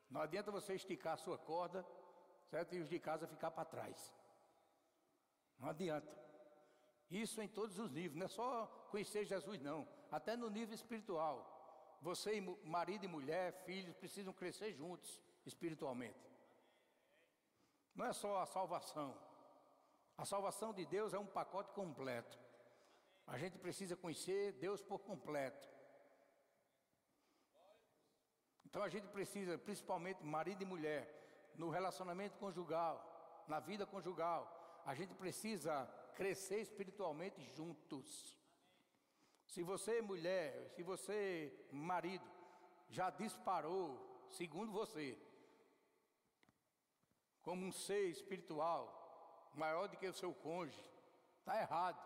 Não 0.09 0.21
adianta 0.21 0.51
você 0.51 0.75
esticar 0.75 1.15
a 1.15 1.19
sua 1.19 1.39
corda, 1.39 1.87
certo? 2.47 2.75
E 2.75 2.81
os 2.81 2.89
de 2.89 2.99
casa 2.99 3.27
ficar 3.27 3.51
para 3.51 3.65
trás. 3.65 4.15
Não 5.59 5.69
adianta. 5.69 6.19
Isso 7.11 7.41
em 7.43 7.49
todos 7.49 7.79
os 7.79 7.91
níveis, 7.91 8.17
não 8.17 8.27
é 8.27 8.29
só 8.29 8.67
conhecer 8.91 9.25
Jesus, 9.25 9.61
não. 9.61 9.87
Até 10.11 10.37
no 10.37 10.49
nível 10.49 10.75
espiritual. 10.75 11.60
Você, 12.01 12.41
marido 12.65 13.05
e 13.05 13.09
mulher, 13.09 13.53
filhos, 13.65 13.95
precisam 13.97 14.33
crescer 14.33 14.73
juntos 14.73 15.21
espiritualmente. 15.45 16.19
Não 17.95 18.07
é 18.07 18.13
só 18.13 18.41
a 18.41 18.47
salvação. 18.47 19.17
A 20.17 20.25
salvação 20.25 20.73
de 20.73 20.87
Deus 20.87 21.13
é 21.13 21.19
um 21.19 21.27
pacote 21.27 21.73
completo. 21.73 22.39
A 23.27 23.37
gente 23.39 23.59
precisa 23.59 23.97
conhecer 23.97 24.53
Deus 24.53 24.83
por 24.83 25.01
completo. 25.01 25.69
Então 28.65 28.83
a 28.83 28.89
gente 28.89 29.09
precisa, 29.09 29.59
principalmente 29.59 30.25
marido 30.25 30.63
e 30.63 30.65
mulher, 30.65 31.53
no 31.57 31.69
relacionamento 31.69 32.39
conjugal, 32.39 33.45
na 33.47 33.61
vida 33.61 33.85
conjugal, 33.85 34.83
a 34.87 34.95
gente 34.95 35.13
precisa 35.15 35.87
crescer 36.15 36.61
espiritualmente 36.61 37.43
juntos. 37.57 38.40
Se 39.53 39.65
você, 39.65 40.01
mulher, 40.01 40.71
se 40.77 40.83
você, 40.85 41.53
marido, 41.73 42.25
já 42.89 43.11
disparou, 43.11 43.99
segundo 44.31 44.71
você, 44.71 45.19
como 47.43 47.67
um 47.67 47.73
ser 47.73 48.05
espiritual 48.11 49.51
maior 49.55 49.89
do 49.89 49.97
que 49.97 50.07
o 50.07 50.13
seu 50.13 50.33
cônjuge, 50.33 50.81
está 51.41 51.61
errado. 51.61 52.01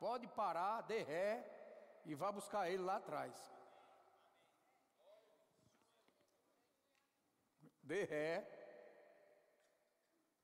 Pode 0.00 0.26
parar, 0.28 0.80
dê 0.80 1.02
ré 1.02 2.00
e 2.06 2.14
vá 2.14 2.32
buscar 2.32 2.70
ele 2.70 2.82
lá 2.82 2.96
atrás. 2.96 3.36
Dê 7.82 8.04
ré 8.04 8.48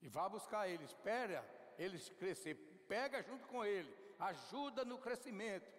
e 0.03 0.09
vá 0.11 0.29
buscar 0.29 0.69
ele. 0.69 0.85
Espera 0.85 1.43
ele 1.79 1.99
crescer. 2.19 2.55
Pega 2.87 3.23
junto 3.23 3.49
com 3.49 3.65
ele. 3.65 3.97
Ajuda 4.19 4.85
no 4.85 4.99
crescimento. 4.99 5.74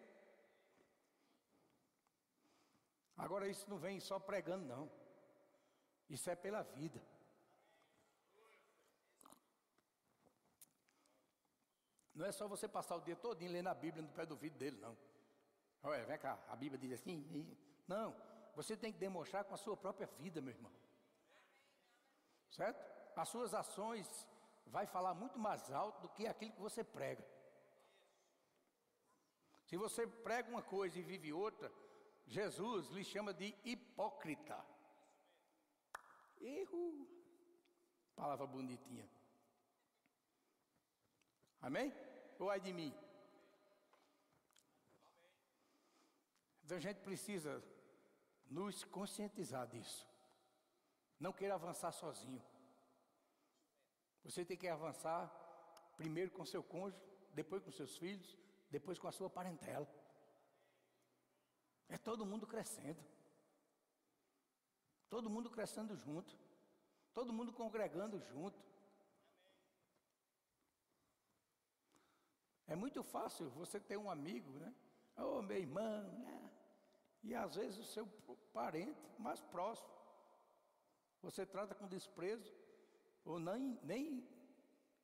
Agora, 3.18 3.48
isso 3.48 3.70
não 3.70 3.78
vem 3.78 4.00
só 4.00 4.20
pregando, 4.20 4.66
não. 4.66 4.92
Isso 6.10 6.30
é 6.30 6.36
pela 6.36 6.64
vida. 6.64 7.02
Não 12.14 12.26
é 12.26 12.32
só 12.32 12.48
você 12.48 12.68
passar 12.68 12.96
o 12.96 13.02
dia 13.02 13.16
todo 13.16 13.40
lendo 13.40 13.68
a 13.68 13.74
Bíblia 13.74 14.02
no 14.02 14.10
pé 14.10 14.26
do 14.26 14.36
vidro 14.36 14.58
dele, 14.58 14.78
não. 14.80 14.98
Olha, 15.84 16.06
vem 16.06 16.18
cá, 16.18 16.40
a 16.48 16.56
Bíblia 16.56 16.80
diz 16.80 16.94
assim. 16.94 17.18
Não, 17.88 18.16
você 18.56 18.78
tem 18.78 18.92
que 18.92 18.98
demonstrar 18.98 19.44
com 19.44 19.54
a 19.54 19.58
sua 19.58 19.76
própria 19.76 20.08
vida, 20.20 20.42
meu 20.42 20.54
irmão. 20.54 20.72
Certo? 22.50 22.80
As 23.16 23.30
suas 23.30 23.54
ações 23.54 24.28
vai 24.68 24.86
falar 24.86 25.14
muito 25.14 25.38
mais 25.38 25.72
alto 25.72 26.02
do 26.02 26.10
que 26.10 26.26
aquilo 26.26 26.54
que 26.54 26.62
você 26.62 26.84
prega. 26.84 27.26
Se 29.66 29.76
você 29.76 30.08
prega 30.08 30.50
uma 30.50 30.62
coisa 30.62 30.98
e 30.98 31.04
vive 31.04 31.34
outra, 31.34 31.72
Jesus 32.26 32.90
lhe 32.90 33.04
chama 33.04 33.34
de 33.34 33.56
hipócrita. 33.64 34.64
Erro. 36.42 37.08
Palavra 38.16 38.48
bonitinha. 38.48 39.08
Amém? 41.62 41.94
Ou 42.40 42.52
é 42.52 42.60
de 42.60 42.72
mim? 42.72 42.94
Então 46.64 46.78
a 46.78 46.80
gente 46.80 47.00
precisa 47.02 47.64
nos 48.50 48.84
conscientizar 48.84 49.68
disso. 49.68 50.08
Não 51.20 51.32
queira 51.32 51.56
avançar 51.56 51.92
sozinho. 51.92 52.44
Você 54.24 54.44
tem 54.44 54.58
que 54.58 54.68
avançar 54.68 55.30
primeiro 55.98 56.32
com 56.32 56.46
seu 56.46 56.64
cônjuge, 56.64 57.02
depois 57.34 57.64
com 57.64 57.72
seus 57.72 57.98
filhos, 57.98 58.38
depois 58.70 58.98
com 58.98 59.08
a 59.08 59.12
sua 59.12 59.30
parentela. 59.30 59.88
É 61.90 61.98
todo 61.98 62.26
mundo 62.26 62.48
crescendo. 62.48 63.04
Todo 65.10 65.30
mundo 65.30 65.50
crescendo 65.50 65.96
junto. 65.96 66.38
Todo 67.14 67.32
mundo 67.32 67.54
congregando 67.54 68.20
junto. 68.20 68.60
É 72.68 72.76
muito 72.76 73.04
fácil 73.04 73.50
você 73.52 73.80
ter 73.80 73.98
um 73.98 74.10
amigo, 74.10 74.52
né? 74.60 74.74
Ô 75.18 75.38
oh, 75.38 75.42
meu 75.42 75.58
irmão, 75.58 76.04
né? 76.20 76.52
E 77.24 77.34
às 77.34 77.56
vezes 77.56 77.80
o 77.80 77.86
seu 77.86 78.06
parente 78.52 79.02
mais 79.18 79.40
próximo. 79.42 79.90
Você 81.22 81.46
trata 81.46 81.74
com 81.74 81.88
desprezo, 81.88 82.54
ou 83.24 83.40
nem, 83.40 83.80
nem 83.84 84.28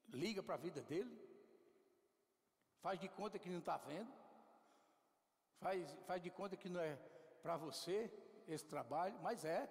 liga 0.10 0.44
para 0.44 0.56
a 0.56 0.58
vida 0.58 0.82
dele. 0.82 1.12
Faz 2.82 3.00
de 3.00 3.08
conta 3.10 3.40
que 3.40 3.50
não 3.50 3.60
está 3.60 3.78
vendo. 3.78 4.12
Faz, 5.62 5.96
faz 6.08 6.22
de 6.22 6.32
conta 6.32 6.58
que 6.58 6.70
não 6.70 6.82
é 6.82 6.96
para 7.44 7.56
você 7.56 8.12
esse 8.48 8.66
trabalho, 8.66 9.18
mas 9.22 9.46
é. 9.46 9.70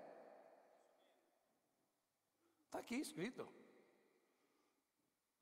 Está 2.66 2.78
aqui 2.78 2.94
escrito. 2.94 3.46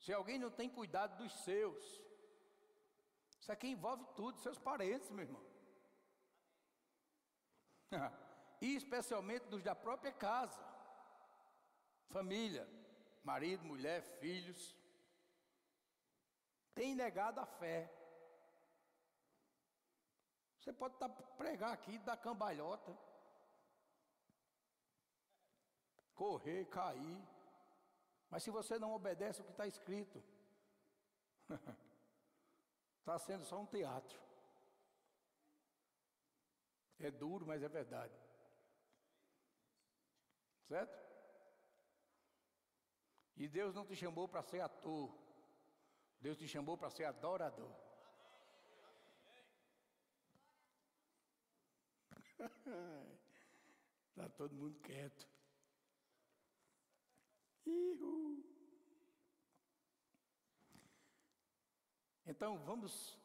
Se 0.01 0.13
alguém 0.13 0.39
não 0.39 0.51
tem 0.51 0.69
cuidado 0.71 1.19
dos 1.19 1.33
seus, 1.45 1.85
isso 3.41 3.53
aqui 3.53 3.69
envolve 3.69 4.07
tudo, 4.17 4.39
seus 4.39 4.59
parentes, 4.59 5.11
meu 5.11 5.25
irmão. 5.27 5.45
e 8.61 8.75
especialmente 8.75 9.47
dos 9.49 9.63
da 9.63 9.75
própria 9.75 10.13
casa, 10.13 10.63
família, 12.09 12.67
marido, 13.23 13.65
mulher, 13.65 14.03
filhos. 14.21 14.75
Tem 16.75 16.95
negado 16.95 17.41
a 17.41 17.47
fé. 17.47 17.93
Você 20.59 20.73
pode 20.73 20.95
estar 20.95 21.09
pregar 21.09 21.73
aqui, 21.73 21.99
dar 21.99 22.17
cambalhota, 22.17 22.97
correr, 26.15 26.65
cair, 26.67 27.23
mas 28.31 28.43
se 28.43 28.51
você 28.51 28.79
não 28.79 28.93
obedece 28.93 29.41
o 29.41 29.45
que 29.45 29.51
está 29.51 29.67
escrito, 29.67 30.23
está 33.01 33.19
sendo 33.27 33.45
só 33.45 33.61
um 33.61 33.67
teatro. 33.67 34.21
É 36.99 37.11
duro, 37.11 37.47
mas 37.47 37.63
é 37.63 37.69
verdade. 37.69 38.15
Certo? 40.67 41.09
E 43.37 43.47
Deus 43.47 43.75
não 43.75 43.87
te 43.87 43.95
chamou 43.95 44.27
para 44.29 44.43
ser 44.43 44.61
ator. 44.61 45.17
Deus 46.21 46.37
te 46.37 46.49
chamou 46.49 46.77
para 46.77 46.91
ser 46.91 47.05
adorador. 47.05 47.73
Está 52.39 54.29
todo 54.37 54.55
mundo 54.55 54.79
quieto. 54.81 55.29
Ihu. 57.67 58.45
Então 62.27 62.59
vamos 62.59 63.19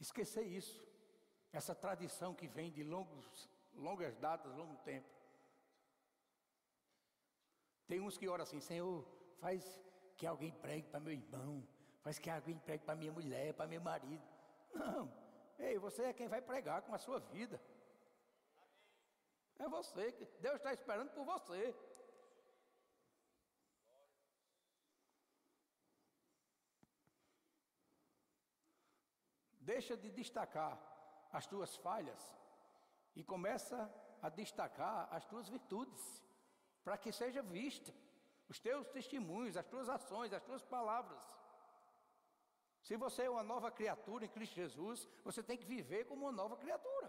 esquecer 0.00 0.46
isso, 0.46 0.80
essa 1.52 1.74
tradição 1.74 2.34
que 2.34 2.46
vem 2.46 2.70
de 2.70 2.82
longos, 2.82 3.48
longas 3.74 4.16
datas, 4.16 4.54
longo 4.54 4.76
tempo. 4.82 5.08
Tem 7.86 8.00
uns 8.00 8.16
que 8.16 8.28
oram 8.28 8.44
assim, 8.44 8.60
Senhor, 8.60 9.04
faz 9.38 9.80
que 10.16 10.26
alguém 10.26 10.52
pregue 10.52 10.88
para 10.88 11.00
meu 11.00 11.12
irmão, 11.12 11.66
faz 12.00 12.18
que 12.18 12.30
alguém 12.30 12.58
pregue 12.58 12.84
para 12.84 12.94
minha 12.94 13.12
mulher, 13.12 13.52
para 13.54 13.66
meu 13.66 13.80
marido. 13.80 14.22
Não, 14.72 15.12
ei, 15.58 15.78
você 15.78 16.04
é 16.04 16.12
quem 16.12 16.28
vai 16.28 16.40
pregar 16.40 16.82
com 16.82 16.94
a 16.94 16.98
sua 16.98 17.18
vida. 17.18 17.60
É 19.58 19.68
você, 19.68 20.10
Deus 20.40 20.56
está 20.56 20.72
esperando 20.72 21.10
por 21.10 21.24
você. 21.24 21.74
Deixa 29.60 29.96
de 29.96 30.10
destacar 30.10 30.76
as 31.32 31.46
tuas 31.46 31.76
falhas 31.76 32.22
e 33.14 33.22
começa 33.22 33.78
a 34.20 34.28
destacar 34.28 35.08
as 35.12 35.24
tuas 35.24 35.48
virtudes, 35.48 36.22
para 36.84 36.98
que 36.98 37.12
seja 37.12 37.42
vista 37.42 37.94
os 38.48 38.58
teus 38.58 38.88
testemunhos, 38.88 39.56
as 39.56 39.66
tuas 39.66 39.88
ações, 39.88 40.32
as 40.32 40.42
tuas 40.42 40.64
palavras. 40.64 41.24
Se 42.82 42.96
você 42.96 43.22
é 43.22 43.30
uma 43.30 43.42
nova 43.42 43.70
criatura 43.70 44.24
em 44.24 44.28
Cristo 44.28 44.54
Jesus, 44.54 45.08
você 45.24 45.42
tem 45.42 45.56
que 45.56 45.64
viver 45.64 46.04
como 46.04 46.22
uma 46.22 46.32
nova 46.32 46.56
criatura, 46.56 47.08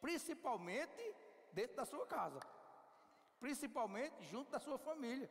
principalmente 0.00 1.02
dentro 1.52 1.76
da 1.76 1.84
sua 1.84 2.06
casa, 2.06 2.40
principalmente 3.38 4.24
junto 4.24 4.50
da 4.50 4.58
sua 4.58 4.78
família. 4.78 5.30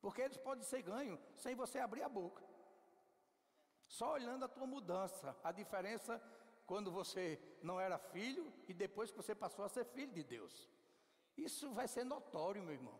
Porque 0.00 0.22
eles 0.22 0.36
podem 0.36 0.64
ser 0.64 0.82
ganhos 0.82 1.20
sem 1.36 1.54
você 1.54 1.78
abrir 1.78 2.02
a 2.02 2.08
boca. 2.08 2.42
Só 3.86 4.12
olhando 4.14 4.44
a 4.44 4.48
tua 4.48 4.66
mudança, 4.66 5.36
a 5.44 5.52
diferença 5.52 6.20
quando 6.66 6.90
você 6.90 7.40
não 7.62 7.80
era 7.80 7.98
filho 7.98 8.52
e 8.66 8.74
depois 8.74 9.10
que 9.10 9.16
você 9.16 9.34
passou 9.34 9.64
a 9.64 9.68
ser 9.68 9.84
filho 9.84 10.12
de 10.12 10.24
Deus. 10.24 10.68
Isso 11.36 11.72
vai 11.72 11.86
ser 11.86 12.04
notório, 12.04 12.62
meu 12.62 12.74
irmão, 12.74 12.98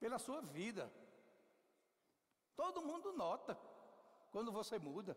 pela 0.00 0.18
sua 0.18 0.40
vida. 0.40 0.90
Todo 2.56 2.82
mundo 2.82 3.12
nota 3.12 3.58
quando 4.30 4.50
você 4.50 4.78
muda. 4.78 5.16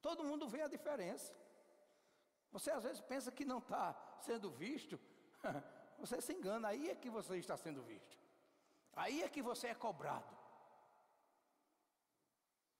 Todo 0.00 0.24
mundo 0.24 0.48
vê 0.48 0.62
a 0.62 0.68
diferença. 0.68 1.34
Você 2.52 2.70
às 2.70 2.82
vezes 2.82 3.00
pensa 3.00 3.32
que 3.32 3.44
não 3.44 3.58
está 3.58 3.94
sendo 4.20 4.50
visto, 4.50 5.00
você 5.98 6.20
se 6.20 6.32
engana, 6.32 6.68
aí 6.68 6.90
é 6.90 6.94
que 6.94 7.08
você 7.08 7.36
está 7.38 7.56
sendo 7.56 7.82
visto, 7.82 8.18
aí 8.94 9.22
é 9.22 9.28
que 9.28 9.42
você 9.42 9.68
é 9.68 9.74
cobrado. 9.74 10.36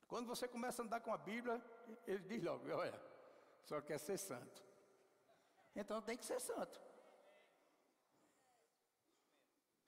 Quando 0.06 0.26
você 0.26 0.46
começa 0.46 0.82
a 0.82 0.84
andar 0.84 1.00
com 1.00 1.12
a 1.12 1.16
Bíblia, 1.16 1.60
ele 2.06 2.22
diz 2.24 2.42
logo: 2.44 2.70
olha, 2.70 3.00
só 3.64 3.80
quer 3.80 3.98
ser 3.98 4.18
santo. 4.18 4.62
Então 5.74 6.02
tem 6.02 6.18
que 6.18 6.26
ser 6.26 6.38
santo. 6.38 6.78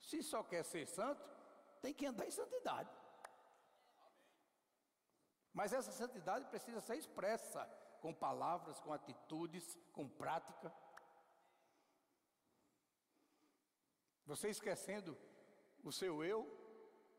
Se 0.01 0.23
só 0.23 0.43
quer 0.43 0.63
ser 0.63 0.87
santo, 0.87 1.23
tem 1.79 1.93
que 1.93 2.07
andar 2.07 2.25
em 2.25 2.31
santidade. 2.31 2.89
Mas 5.53 5.73
essa 5.73 5.91
santidade 5.91 6.45
precisa 6.47 6.81
ser 6.81 6.95
expressa 6.95 7.63
com 8.05 8.13
palavras, 8.13 8.79
com 8.79 8.93
atitudes, 8.93 9.75
com 9.91 10.07
prática. 10.07 10.71
Você 14.27 14.47
esquecendo 14.47 15.17
o 15.83 15.91
seu 15.91 16.23
eu, 16.23 16.39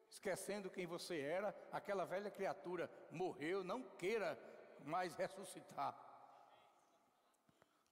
esquecendo 0.09 0.71
quem 0.71 0.87
você 0.87 1.19
era, 1.19 1.49
aquela 1.73 2.05
velha 2.05 2.31
criatura 2.31 2.89
morreu, 3.11 3.65
não 3.65 3.83
queira 3.83 4.39
mais 4.85 5.13
ressuscitar. 5.17 5.93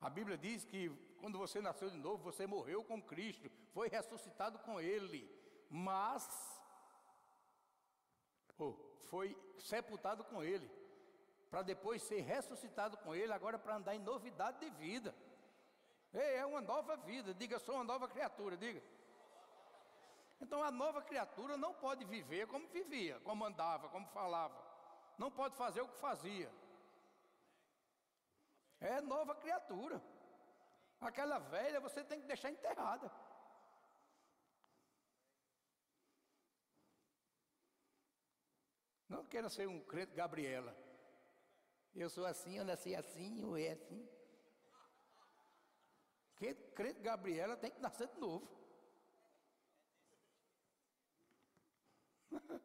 A 0.00 0.08
Bíblia 0.08 0.38
diz 0.38 0.64
que 0.64 0.88
quando 1.18 1.36
você 1.36 1.60
nasceu 1.60 1.90
de 1.90 1.96
novo, 1.96 2.22
você 2.22 2.46
morreu 2.46 2.84
com 2.84 3.02
Cristo, 3.02 3.50
foi 3.72 3.88
ressuscitado 3.88 4.60
com 4.60 4.80
Ele, 4.80 5.28
mas 5.68 6.22
oh, 8.56 8.72
foi 9.10 9.36
sepultado 9.58 10.22
com 10.22 10.44
Ele 10.44 10.83
para 11.54 11.62
depois 11.62 12.02
ser 12.02 12.20
ressuscitado 12.22 12.96
com 12.96 13.14
Ele, 13.14 13.32
agora 13.32 13.56
para 13.56 13.76
andar 13.76 13.94
em 13.94 14.00
novidade 14.00 14.58
de 14.58 14.70
vida. 14.70 15.14
Ei, 16.12 16.34
é 16.38 16.44
uma 16.44 16.60
nova 16.60 16.96
vida, 16.96 17.32
diga, 17.32 17.60
sou 17.60 17.76
uma 17.76 17.84
nova 17.84 18.08
criatura, 18.08 18.56
diga. 18.56 18.82
Então 20.40 20.64
a 20.64 20.72
nova 20.72 21.00
criatura 21.00 21.56
não 21.56 21.72
pode 21.72 22.04
viver 22.06 22.48
como 22.48 22.66
vivia, 22.70 23.20
como 23.20 23.44
andava, 23.44 23.88
como 23.88 24.04
falava. 24.08 24.60
Não 25.16 25.30
pode 25.30 25.54
fazer 25.54 25.80
o 25.80 25.86
que 25.86 25.96
fazia. 25.98 26.50
É 28.80 29.00
nova 29.00 29.36
criatura. 29.36 30.02
Aquela 31.00 31.38
velha 31.38 31.78
você 31.78 32.02
tem 32.02 32.20
que 32.20 32.26
deixar 32.26 32.50
enterrada. 32.50 33.08
Não 39.08 39.24
queira 39.24 39.48
ser 39.48 39.68
um 39.68 39.78
crente 39.84 40.16
Gabriela. 40.16 40.83
Eu 41.94 42.10
sou 42.10 42.26
assim, 42.26 42.58
eu 42.58 42.64
nasci 42.64 42.94
assim, 42.94 43.40
eu 43.40 43.56
é 43.56 43.70
assim. 43.70 44.08
Que 46.36 46.52
crente 46.74 47.00
Gabriela 47.00 47.56
tem 47.56 47.70
que 47.70 47.80
nascer 47.80 48.08
de 48.08 48.18
novo. 48.18 48.48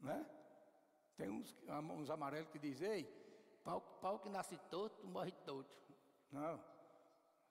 né? 0.00 0.26
Tem 1.16 1.30
uns, 1.30 1.56
uns 1.68 2.10
amarelos 2.10 2.50
que 2.50 2.58
dizem, 2.58 3.08
pau, 3.62 3.80
pau 3.80 4.18
que 4.18 4.28
nasce 4.28 4.58
torto, 4.68 5.06
morre 5.06 5.30
torto. 5.46 5.72
Não. 6.32 6.60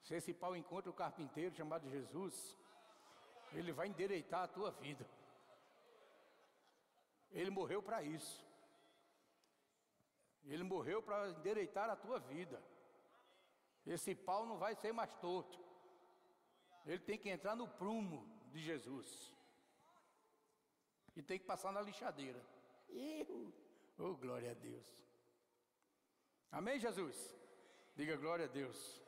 Se 0.02 0.16
esse 0.16 0.34
pau 0.34 0.54
encontra 0.58 0.92
o 0.92 0.94
carpinteiro 0.94 1.56
chamado 1.56 1.90
Jesus, 1.90 2.58
ele 3.54 3.72
vai 3.72 3.88
endireitar 3.88 4.44
a 4.44 4.48
tua 4.48 4.72
vida. 4.72 5.10
Ele 7.34 7.50
morreu 7.50 7.82
para 7.82 8.04
isso. 8.04 8.46
Ele 10.46 10.64
morreu 10.64 11.02
para 11.02 11.30
endireitar 11.30 11.90
a 11.90 11.96
tua 11.96 12.20
vida. 12.20 12.62
Esse 13.86 14.14
pau 14.14 14.46
não 14.46 14.58
vai 14.58 14.76
ser 14.76 14.92
mais 14.94 15.14
torto. 15.16 15.60
Ele 16.86 17.00
tem 17.00 17.18
que 17.18 17.30
entrar 17.30 17.56
no 17.56 17.68
prumo 17.68 18.26
de 18.52 18.60
Jesus. 18.62 19.34
E 21.16 21.22
tem 21.22 21.40
que 21.40 21.46
passar 21.46 21.72
na 21.72 21.82
lixadeira. 21.82 22.42
Oh 23.98 24.16
glória 24.16 24.52
a 24.52 24.54
Deus. 24.54 24.88
Amém, 26.52 26.80
Jesus? 26.80 27.36
Diga 27.96 28.16
glória 28.18 28.46
a 28.46 28.48
Deus. 28.48 29.02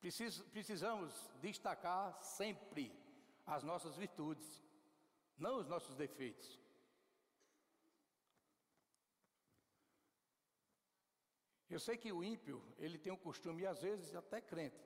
Precis, 0.00 0.40
precisamos 0.42 1.30
destacar 1.40 2.20
sempre 2.22 2.90
as 3.46 3.62
nossas 3.62 3.94
virtudes, 3.96 4.62
não 5.40 5.58
os 5.58 5.66
nossos 5.66 5.96
defeitos. 5.96 6.60
Eu 11.68 11.80
sei 11.80 11.96
que 11.96 12.12
o 12.12 12.22
ímpio, 12.22 12.62
ele 12.78 12.98
tem 12.98 13.12
o 13.12 13.16
costume, 13.16 13.62
e 13.62 13.66
às 13.66 13.80
vezes 13.80 14.14
até 14.14 14.40
crente, 14.40 14.84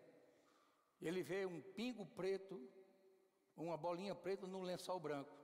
ele 1.01 1.23
vê 1.23 1.45
um 1.45 1.61
pingo 1.61 2.07
preto, 2.07 2.61
uma 3.57 3.77
bolinha 3.77 4.15
preta 4.15 4.47
num 4.47 4.63
lençol 4.63 5.01
branco. 5.01 5.35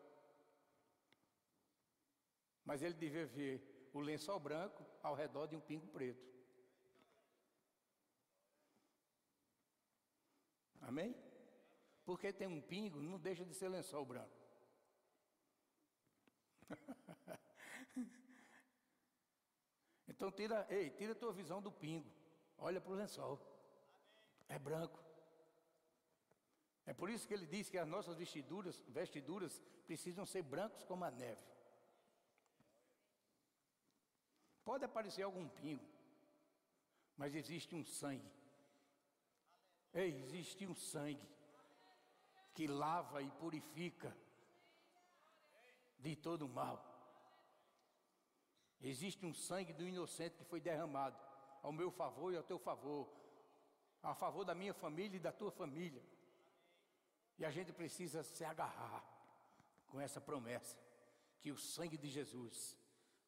Mas 2.64 2.83
ele 2.83 2.94
devia 2.94 3.27
ver 3.27 3.88
o 3.92 4.01
lençol 4.01 4.38
branco 4.38 4.85
ao 5.03 5.14
redor 5.14 5.46
de 5.46 5.57
um 5.57 5.61
pingo 5.61 5.88
preto. 5.88 6.29
Amém? 10.81 11.14
Porque 12.05 12.33
tem 12.33 12.46
um 12.46 12.61
pingo, 12.61 13.01
não 13.01 13.18
deixa 13.18 13.44
de 13.44 13.55
ser 13.55 13.68
lençol 13.68 14.05
branco. 14.05 14.39
então 20.09 20.31
tira, 20.31 20.67
ei, 20.71 20.91
tira 20.91 21.13
a 21.13 21.17
tua 21.17 21.33
visão 21.33 21.61
do 21.63 21.71
pingo. 21.71 22.11
Olha 22.59 22.81
para 22.81 22.93
o 22.93 22.95
lençol. 22.95 23.41
É 24.49 24.59
branco. 24.59 24.99
É 26.87 26.93
por 26.93 27.09
isso 27.09 27.27
que 27.27 27.35
ele 27.35 27.47
diz 27.47 27.71
que 27.71 27.79
as 27.79 27.87
nossas 27.87 28.17
vestiduras, 28.17 28.83
vestiduras 28.89 29.61
precisam 29.87 30.27
ser 30.27 30.43
brancos 30.43 30.83
como 30.83 31.05
a 31.05 31.11
neve. 31.11 31.45
Pode 34.65 34.85
aparecer 34.85 35.23
algum 35.23 35.49
pingo, 35.49 35.89
mas 37.17 37.35
existe 37.35 37.75
um 37.75 37.85
sangue 37.85 38.41
Ei, 39.93 40.17
existe 40.23 40.67
um 40.67 40.75
sangue 40.75 41.29
que 42.55 42.67
lava 42.67 43.23
e 43.23 43.31
purifica 43.33 44.17
de 46.01 46.17
todo 46.17 46.49
mal. 46.49 46.87
Existe 48.81 49.25
um 49.27 49.35
sangue 49.35 49.73
do 49.73 49.87
inocente 49.87 50.37
que 50.37 50.45
foi 50.45 50.61
derramado 50.61 51.19
ao 51.63 51.73
meu 51.73 51.91
favor 51.91 52.33
e 52.33 52.37
ao 52.37 52.43
teu 52.43 52.59
favor, 52.59 53.09
a 54.03 54.15
favor 54.15 54.45
da 54.45 54.55
minha 54.55 54.73
família 54.73 55.17
e 55.17 55.21
da 55.21 55.33
tua 55.33 55.51
família. 55.51 56.03
E 57.39 57.45
a 57.45 57.51
gente 57.51 57.73
precisa 57.73 58.23
se 58.23 58.45
agarrar 58.45 59.05
com 59.89 60.01
essa 60.01 60.21
promessa 60.21 60.77
que 61.41 61.51
o 61.51 61.57
sangue 61.57 61.99
de 61.99 62.09
Jesus 62.09 62.77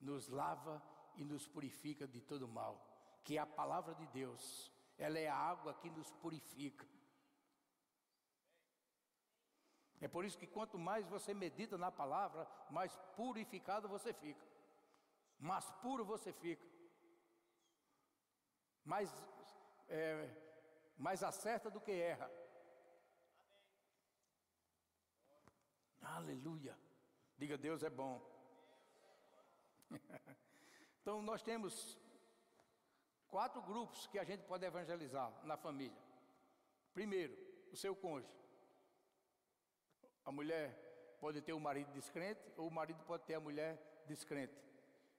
nos 0.01 0.29
lava 0.29 0.83
e 1.17 1.25
nos 1.25 1.47
purifica 1.47 2.07
de 2.07 2.21
todo 2.21 2.49
mal, 2.49 3.21
que 3.25 3.37
a 3.37 3.47
palavra 3.47 3.95
de 3.95 4.07
Deus 4.07 4.73
ela 4.97 5.19
é 5.19 5.29
a 5.29 5.37
água 5.37 5.75
que 5.75 5.91
nos 5.91 6.11
purifica. 6.13 6.87
É 10.03 10.09
por 10.09 10.25
isso 10.25 10.37
que 10.37 10.49
quanto 10.49 10.77
mais 10.77 11.07
você 11.07 11.33
medita 11.33 11.79
na 11.79 11.91
palavra, 11.93 12.45
mais 12.69 12.93
purificado 13.17 13.89
você 13.89 14.13
fica, 14.13 14.45
mais 15.39 15.71
puro 15.83 16.05
você 16.05 16.33
fica, 16.33 16.67
mais, 18.85 19.15
é, 19.89 20.29
mais 20.99 21.23
acerta 21.23 21.71
do 21.71 21.81
que 21.81 21.93
erra. 21.93 22.29
Aleluia. 26.01 26.77
Diga 27.39 27.57
Deus 27.57 27.85
é 27.85 27.91
bom. 27.91 28.21
então 31.01 31.23
nós 31.23 31.45
temos 31.45 31.97
quatro 33.29 33.63
grupos 33.63 34.09
que 34.09 34.19
a 34.19 34.25
gente 34.25 34.43
pode 34.43 34.67
evangelizar 34.67 35.33
na 35.45 35.57
família. 35.57 36.03
Primeiro, 36.93 37.39
o 37.71 37.77
seu 37.77 37.95
cônjuge. 37.95 38.42
A 40.25 40.33
mulher 40.33 41.17
pode 41.21 41.41
ter 41.41 41.53
o 41.53 41.61
marido 41.61 41.93
descrente 41.93 42.41
ou 42.57 42.69
o 42.69 42.71
marido 42.71 43.03
pode 43.05 43.25
ter 43.25 43.35
a 43.35 43.41
mulher 43.41 44.03
descrente. 44.07 44.55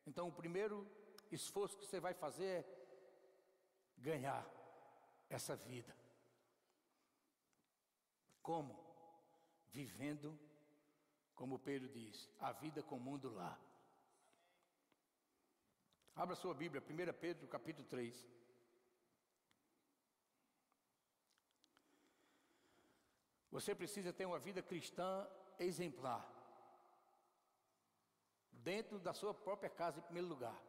Então, 0.05 0.27
o 0.27 0.31
primeiro 0.31 0.87
esforço 1.31 1.77
que 1.77 1.85
você 1.85 1.99
vai 1.99 2.13
fazer 2.13 2.45
é 2.45 2.65
ganhar 3.97 4.45
essa 5.29 5.55
vida. 5.55 5.95
Como? 8.41 8.77
Vivendo, 9.71 10.37
como 11.33 11.57
Pedro 11.57 11.89
diz, 11.89 12.29
a 12.39 12.51
vida 12.51 12.83
comum 12.83 13.17
do 13.17 13.33
lar. 13.33 13.59
Abra 16.15 16.35
sua 16.35 16.53
Bíblia, 16.53 16.81
1 16.81 17.13
Pedro 17.19 17.47
capítulo 17.47 17.87
3. 17.87 18.42
Você 23.55 23.73
precisa 23.73 24.11
ter 24.11 24.25
uma 24.25 24.39
vida 24.47 24.61
cristã 24.61 25.09
exemplar. 25.57 26.23
Dentro 28.51 28.99
da 28.99 29.13
sua 29.13 29.33
própria 29.33 29.69
casa, 29.69 29.99
em 29.99 30.03
primeiro 30.03 30.27
lugar. 30.27 30.59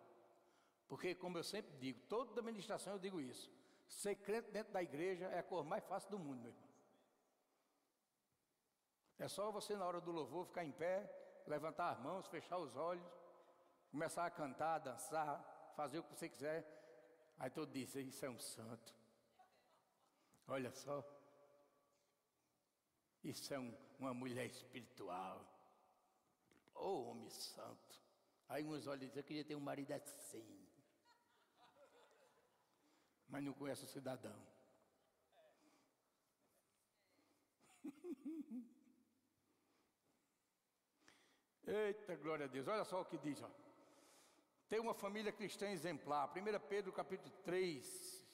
Porque, 0.86 1.14
como 1.14 1.38
eu 1.38 1.44
sempre 1.44 1.72
digo, 1.78 2.00
toda 2.08 2.40
administração 2.40 2.92
eu 2.92 2.98
digo 2.98 3.20
isso. 3.20 3.50
Ser 3.88 4.14
crente 4.16 4.50
dentro 4.50 4.72
da 4.72 4.82
igreja 4.82 5.26
é 5.26 5.38
a 5.40 5.42
cor 5.42 5.64
mais 5.64 5.84
fácil 5.84 6.10
do 6.10 6.18
mundo, 6.18 6.40
meu 6.42 6.52
irmão. 6.52 6.68
É 9.18 9.28
só 9.28 9.50
você, 9.50 9.74
na 9.76 9.86
hora 9.86 10.00
do 10.00 10.12
louvor, 10.12 10.46
ficar 10.46 10.64
em 10.64 10.72
pé, 10.72 11.10
levantar 11.46 11.90
as 11.90 11.98
mãos, 11.98 12.28
fechar 12.28 12.58
os 12.58 12.76
olhos 12.76 13.24
começar 13.94 14.26
a 14.26 14.30
cantar, 14.30 14.80
dançar, 14.80 15.72
fazer 15.76 16.00
o 16.00 16.02
que 16.02 16.16
você 16.16 16.28
quiser. 16.28 16.66
Aí 17.38 17.48
todo 17.48 17.70
diz, 17.70 17.94
isso 17.94 18.26
é 18.26 18.28
um 18.28 18.40
santo. 18.40 18.92
Olha 20.48 20.72
só. 20.72 21.00
Isso 23.24 23.52
é 23.54 23.58
um, 23.58 23.74
uma 23.98 24.12
mulher 24.12 24.46
espiritual. 24.46 25.50
Oh, 26.74 27.04
homem 27.10 27.30
santo. 27.30 27.98
Aí 28.48 28.62
uns 28.62 28.86
olham 28.86 29.04
e 29.04 29.06
dizem, 29.06 29.20
eu 29.20 29.24
queria 29.24 29.44
ter 29.44 29.54
um 29.54 29.60
marido 29.60 29.92
assim. 29.92 30.68
Mas 33.26 33.42
não 33.42 33.54
conhece 33.54 33.84
o 33.84 33.88
cidadão. 33.88 34.38
Eita, 41.66 42.14
glória 42.16 42.44
a 42.44 42.48
Deus. 42.48 42.68
Olha 42.68 42.84
só 42.84 43.00
o 43.00 43.06
que 43.06 43.16
diz, 43.16 43.42
ó. 43.42 43.50
Uma 44.78 44.92
família 44.92 45.32
cristã 45.32 45.70
exemplar. 45.70 46.30
1 46.36 46.60
Pedro 46.68 46.92
capítulo 46.92 47.32
3. 47.44 48.26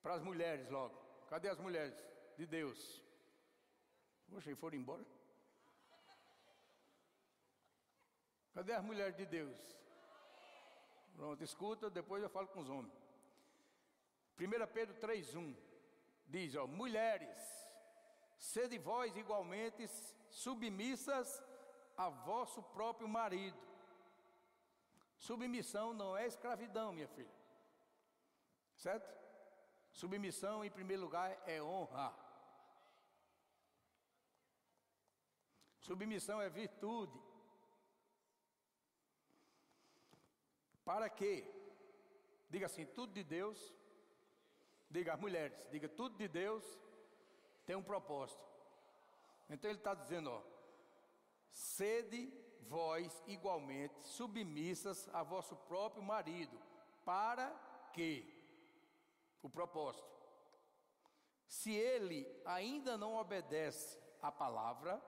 Para 0.00 0.14
as 0.14 0.22
mulheres 0.22 0.70
logo. 0.70 0.96
Cadê 1.28 1.48
as 1.48 1.58
mulheres 1.58 1.92
de 2.38 2.46
Deus? 2.46 3.05
E 4.28 4.54
foram 4.54 4.76
embora? 4.76 5.04
Cadê 8.54 8.72
as 8.72 8.84
mulheres 8.84 9.16
de 9.16 9.26
Deus? 9.26 9.58
Pronto, 11.14 11.42
escuta, 11.42 11.90
depois 11.90 12.22
eu 12.22 12.28
falo 12.28 12.48
com 12.48 12.60
os 12.60 12.68
homens. 12.68 12.92
1 14.38 14.72
Pedro 14.72 14.94
3,1. 14.96 15.56
diz, 16.26 16.54
ó, 16.54 16.66
mulheres, 16.66 17.38
sede 18.36 18.78
vós 18.78 19.16
igualmente 19.16 19.86
submissas 20.30 21.42
a 21.96 22.08
vosso 22.08 22.62
próprio 22.62 23.08
marido. 23.08 23.58
Submissão 25.18 25.94
não 25.94 26.16
é 26.16 26.26
escravidão, 26.26 26.92
minha 26.92 27.08
filha. 27.08 27.34
Certo? 28.76 29.10
Submissão, 29.90 30.64
em 30.64 30.70
primeiro 30.70 31.02
lugar, 31.02 31.42
é 31.46 31.62
honra. 31.62 32.14
Submissão 35.86 36.40
é 36.40 36.48
virtude. 36.48 37.18
Para 40.84 41.08
quê? 41.08 41.34
Diga 42.50 42.66
assim, 42.66 42.86
tudo 42.86 43.12
de 43.12 43.24
Deus. 43.36 43.58
Diga 44.90 45.14
as 45.14 45.20
mulheres, 45.20 45.68
diga 45.70 45.88
tudo 45.88 46.16
de 46.16 46.28
Deus 46.28 46.64
tem 47.66 47.76
um 47.76 47.82
propósito. 47.82 48.42
Então 49.50 49.68
ele 49.68 49.78
está 49.78 49.94
dizendo, 49.94 50.30
ó, 50.30 50.42
sede 51.50 52.32
vós 52.62 53.22
igualmente 53.26 54.00
submissas 54.04 55.08
a 55.12 55.22
vosso 55.22 55.56
próprio 55.56 56.02
marido, 56.02 56.56
para 57.04 57.50
que 57.92 58.10
o 59.42 59.50
propósito. 59.50 60.16
Se 61.46 61.72
ele 61.74 62.26
ainda 62.44 62.96
não 62.96 63.16
obedece 63.16 64.00
à 64.22 64.30
palavra, 64.32 65.02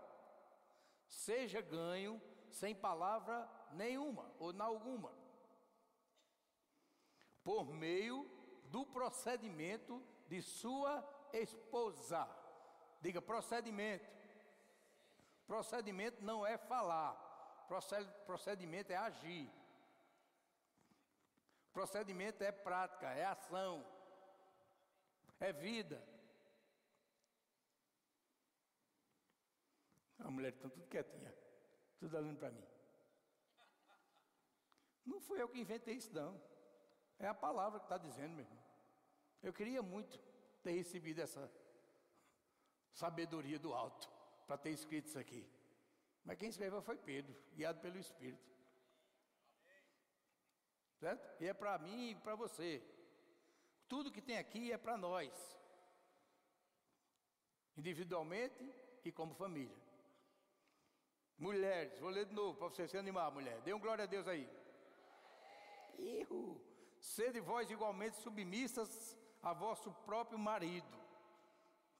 seja 1.08 1.60
ganho 1.60 2.20
sem 2.50 2.74
palavra 2.74 3.48
nenhuma 3.72 4.32
ou 4.38 4.52
na 4.52 4.64
alguma 4.64 5.12
por 7.48 7.72
meio 7.72 8.30
do 8.64 8.84
procedimento 8.84 10.02
de 10.28 10.42
sua 10.42 11.02
esposa. 11.32 12.28
Diga 13.00 13.22
procedimento. 13.22 14.06
Procedimento 15.46 16.22
não 16.22 16.46
é 16.46 16.58
falar, 16.58 17.14
procedimento 18.26 18.92
é 18.92 18.96
agir. 18.96 19.50
Procedimento 21.72 22.44
é 22.44 22.52
prática, 22.52 23.06
é 23.14 23.24
ação, 23.24 23.82
é 25.40 25.50
vida. 25.50 26.06
A 30.18 30.30
mulher 30.30 30.52
está 30.52 30.68
tudo 30.68 30.86
quietinha, 30.88 31.34
tudo 31.98 32.16
olhando 32.16 32.38
para 32.38 32.50
mim. 32.50 32.64
Não 35.04 35.20
fui 35.20 35.40
eu 35.40 35.48
que 35.48 35.60
inventei 35.60 35.94
isso, 35.94 36.12
não. 36.12 36.40
É 37.18 37.26
a 37.26 37.34
palavra 37.34 37.78
que 37.80 37.86
está 37.86 37.98
dizendo, 37.98 38.34
meu 38.34 38.44
irmão. 38.44 38.62
Eu 39.42 39.52
queria 39.52 39.82
muito 39.82 40.18
ter 40.62 40.72
recebido 40.72 41.20
essa 41.20 41.50
sabedoria 42.92 43.58
do 43.58 43.72
alto 43.72 44.10
para 44.46 44.58
ter 44.58 44.70
escrito 44.70 45.06
isso 45.06 45.18
aqui. 45.18 45.48
Mas 46.24 46.36
quem 46.36 46.48
escreveu 46.48 46.82
foi 46.82 46.96
Pedro, 46.96 47.34
guiado 47.54 47.80
pelo 47.80 47.98
Espírito. 47.98 48.48
Certo? 50.96 51.42
E 51.42 51.46
é 51.46 51.54
para 51.54 51.78
mim 51.78 52.10
e 52.10 52.14
para 52.16 52.34
você. 52.34 52.82
Tudo 53.88 54.12
que 54.12 54.20
tem 54.20 54.36
aqui 54.36 54.72
é 54.72 54.76
para 54.76 54.96
nós, 54.96 55.32
individualmente 57.76 58.70
e 59.04 59.10
como 59.10 59.34
família. 59.34 59.87
Mulheres, 61.38 61.98
vou 62.00 62.10
ler 62.10 62.26
de 62.26 62.34
novo 62.34 62.58
para 62.58 62.68
você 62.68 62.88
se 62.88 62.98
animar, 62.98 63.30
mulher. 63.30 63.60
Dê 63.60 63.72
um 63.72 63.78
glória 63.78 64.04
a 64.04 64.06
Deus 64.06 64.26
aí. 64.26 64.48
Ihu. 65.96 66.60
Sede 67.00 67.38
vós 67.40 67.70
igualmente 67.70 68.16
submissas 68.16 69.16
a 69.40 69.52
vosso 69.52 69.92
próprio 70.04 70.36
marido, 70.38 70.98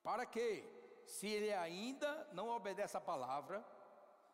para 0.03 0.27
que, 0.27 0.65
se 1.07 1.29
ele 1.29 1.53
ainda 1.53 2.29
não 2.33 2.49
obedece 2.49 2.97
à 2.97 3.01
palavra, 3.01 3.65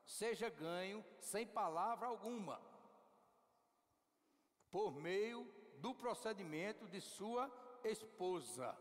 seja 0.07 0.49
ganho 0.49 1.05
sem 1.21 1.47
palavra 1.47 2.07
alguma, 2.07 2.59
por 4.71 4.95
meio 4.95 5.47
do 5.77 5.95
procedimento 5.95 6.89
de 6.89 7.01
sua 7.01 7.51
esposa. 7.85 8.75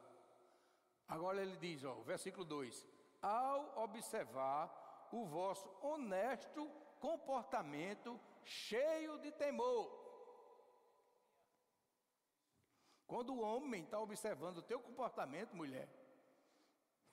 Agora 1.05 1.41
ele 1.41 1.57
diz, 1.57 1.83
ó, 1.83 1.95
versículo 2.01 2.45
2: 2.45 2.87
Ao 3.21 3.83
observar 3.83 4.82
o 5.17 5.25
vosso 5.25 5.69
honesto 5.81 6.61
comportamento 6.99 8.19
cheio 8.43 9.17
de 9.19 9.31
temor, 9.31 10.03
Quando 13.13 13.31
o 13.31 13.41
homem 13.41 13.83
está 13.83 13.99
observando 13.99 14.57
o 14.57 14.63
teu 14.63 14.79
comportamento, 14.79 15.55
mulher, 15.55 15.87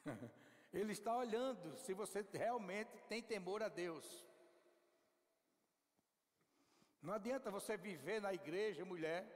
ele 0.72 0.92
está 0.92 1.14
olhando 1.14 1.76
se 1.76 1.92
você 1.92 2.24
realmente 2.32 2.96
tem 3.02 3.22
temor 3.22 3.62
a 3.62 3.68
Deus. 3.68 4.26
Não 7.02 7.12
adianta 7.12 7.50
você 7.50 7.76
viver 7.76 8.18
na 8.18 8.32
igreja, 8.32 8.82
mulher, 8.82 9.26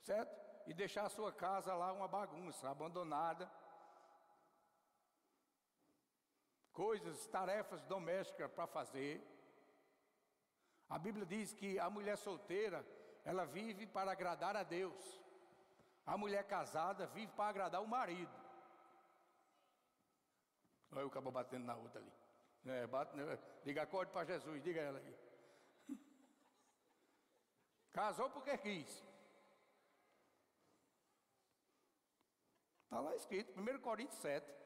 certo? 0.00 0.32
E 0.68 0.72
deixar 0.72 1.06
a 1.06 1.08
sua 1.08 1.32
casa 1.32 1.74
lá 1.74 1.92
uma 1.92 2.06
bagunça, 2.06 2.70
abandonada. 2.70 3.50
Coisas, 6.72 7.26
tarefas 7.26 7.82
domésticas 7.82 8.50
para 8.50 8.66
fazer. 8.66 9.20
A 10.88 10.98
Bíblia 10.98 11.26
diz 11.26 11.52
que 11.52 11.78
a 11.78 11.88
mulher 11.90 12.16
solteira, 12.16 12.84
ela 13.24 13.44
vive 13.44 13.86
para 13.86 14.12
agradar 14.12 14.56
a 14.56 14.62
Deus. 14.62 15.22
A 16.04 16.16
mulher 16.16 16.44
casada 16.44 17.06
vive 17.06 17.32
para 17.32 17.50
agradar 17.50 17.82
o 17.82 17.86
marido. 17.86 18.32
Olha 20.92 21.06
o 21.06 21.10
cabo 21.10 21.30
batendo 21.30 21.64
na 21.64 21.76
outra 21.76 22.00
ali. 22.00 22.12
É, 22.64 22.86
bate, 22.86 23.16
né? 23.16 23.38
Diga 23.64 23.82
acorde 23.82 24.12
para 24.12 24.26
Jesus, 24.26 24.62
diga 24.62 24.80
ela 24.80 24.98
aí. 24.98 25.16
Casou 27.92 28.30
porque 28.30 28.56
quis. 28.58 29.04
Está 32.84 33.00
lá 33.00 33.16
escrito, 33.16 33.58
1 33.58 33.80
Coríntios 33.80 34.20
7. 34.20 34.61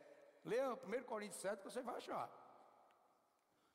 Leia 0.46 0.74
1 0.74 1.02
Coríntios 1.02 1.40
7 1.40 1.58
que 1.58 1.70
você 1.70 1.82
vai 1.82 1.96
achar. 1.96 2.30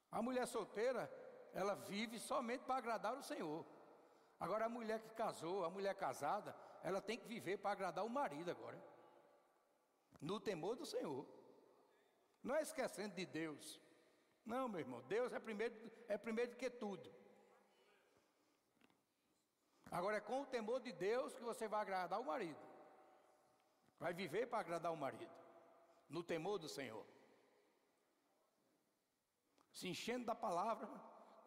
A 0.09 0.21
mulher 0.21 0.47
solteira, 0.47 1.11
ela 1.53 1.75
vive 1.75 2.17
somente 2.17 2.63
para 2.63 2.77
agradar 2.77 3.13
o 3.17 3.21
Senhor. 3.21 3.65
Agora 4.39 4.65
a 4.65 4.69
mulher 4.69 5.01
que 5.01 5.09
casou, 5.09 5.65
a 5.65 5.69
mulher 5.69 5.93
casada, 5.95 6.55
ela 6.81 7.01
tem 7.01 7.17
que 7.17 7.27
viver 7.27 7.57
para 7.57 7.71
agradar 7.71 8.05
o 8.05 8.09
marido 8.09 8.49
agora. 8.49 8.81
No 10.21 10.39
temor 10.39 10.77
do 10.77 10.85
Senhor. 10.85 11.25
Não 12.41 12.55
é 12.55 12.61
esquecendo 12.61 13.15
de 13.15 13.25
Deus. 13.25 13.79
Não, 14.45 14.67
meu 14.69 14.79
irmão, 14.79 15.01
Deus 15.03 15.33
é 15.33 15.39
primeiro, 15.39 15.75
é 16.07 16.17
primeiro 16.17 16.55
que 16.55 16.69
tudo. 16.69 17.13
Agora 19.91 20.17
é 20.17 20.21
com 20.21 20.41
o 20.41 20.45
temor 20.45 20.79
de 20.79 20.93
Deus 20.93 21.35
que 21.35 21.43
você 21.43 21.67
vai 21.67 21.81
agradar 21.81 22.19
o 22.19 22.25
marido. 22.25 22.65
Vai 23.99 24.13
viver 24.13 24.47
para 24.47 24.59
agradar 24.59 24.91
o 24.93 24.97
marido. 24.97 25.40
No 26.15 26.21
temor 26.31 26.57
do 26.63 26.69
Senhor. 26.77 27.05
Se 29.77 29.87
enchendo 29.87 30.25
da 30.25 30.35
palavra, 30.35 30.87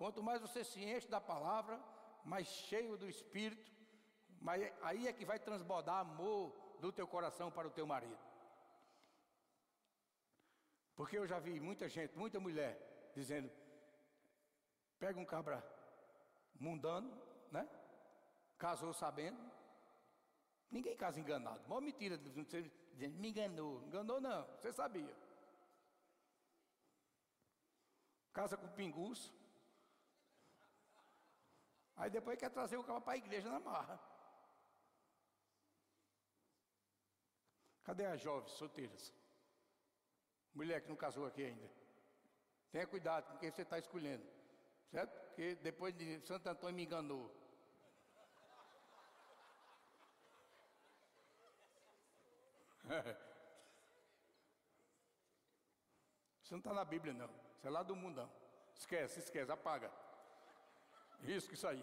quanto 0.01 0.23
mais 0.29 0.41
você 0.41 0.65
se 0.65 0.81
enche 0.83 1.09
da 1.17 1.21
palavra, 1.33 1.77
mais 2.25 2.49
cheio 2.69 2.97
do 2.97 3.09
Espírito, 3.15 3.71
mas 4.41 4.61
aí 4.83 5.07
é 5.07 5.13
que 5.13 5.25
vai 5.25 5.39
transbordar 5.39 5.99
amor 5.99 6.43
do 6.81 6.91
teu 6.91 7.07
coração 7.07 7.51
para 7.51 7.69
o 7.69 7.71
teu 7.71 7.87
marido. 7.87 8.25
Porque 10.97 11.19
eu 11.19 11.27
já 11.27 11.39
vi 11.39 11.61
muita 11.61 11.89
gente, 11.89 12.17
muita 12.17 12.41
mulher, 12.41 12.73
dizendo: 13.15 13.51
pega 14.99 15.19
um 15.19 15.25
cabra 15.25 15.57
mundano, 16.59 17.11
né? 17.51 17.69
Casou 18.59 18.93
sabendo. 18.93 19.54
Ninguém 20.71 20.97
casa 20.97 21.21
enganado. 21.21 21.67
Mó 21.69 21.81
mentira, 21.81 22.19
dizendo, 22.19 22.71
me 23.19 23.29
enganou. 23.29 23.83
Enganou 23.85 24.21
não, 24.21 24.45
você 24.57 24.73
sabia. 24.73 25.15
Casa 28.33 28.57
com 28.57 28.69
pinguço. 28.69 29.33
Aí 31.97 32.11
depois 32.11 32.39
quer 32.39 32.51
trazer 32.51 32.77
o 32.77 32.83
cabra 32.83 33.01
para 33.01 33.13
a 33.15 33.17
igreja 33.17 33.49
na 33.49 33.61
marra. 33.61 34.01
Cadê 37.85 38.07
as 38.07 38.21
jovens 38.21 38.53
solteiras? 38.53 39.13
Mulher 40.55 40.81
que 40.81 40.89
não 40.89 40.97
casou 40.97 41.27
aqui 41.27 41.45
ainda. 41.45 41.71
Tenha 42.73 42.87
cuidado 42.87 43.31
com 43.31 43.39
quem 43.39 43.51
você 43.51 43.63
está 43.63 43.79
escolhendo. 43.79 44.27
Certo? 44.91 45.13
Porque 45.27 45.55
depois 45.57 45.95
de 45.95 46.21
Santo 46.27 46.49
Antônio 46.49 46.75
me 46.75 46.85
enganou. 46.85 47.33
Isso 56.43 56.53
não 56.53 56.59
está 56.59 56.75
na 56.75 56.85
Bíblia, 56.85 57.15
não. 57.15 57.31
Isso 57.57 57.67
é 57.67 57.71
lá 57.71 57.83
do 57.83 57.97
mundão. 57.97 58.31
Esquece, 58.75 59.21
esquece, 59.21 59.51
apaga. 59.51 59.91
Risco 61.21 61.55
isso 61.55 61.67
aí. 61.67 61.83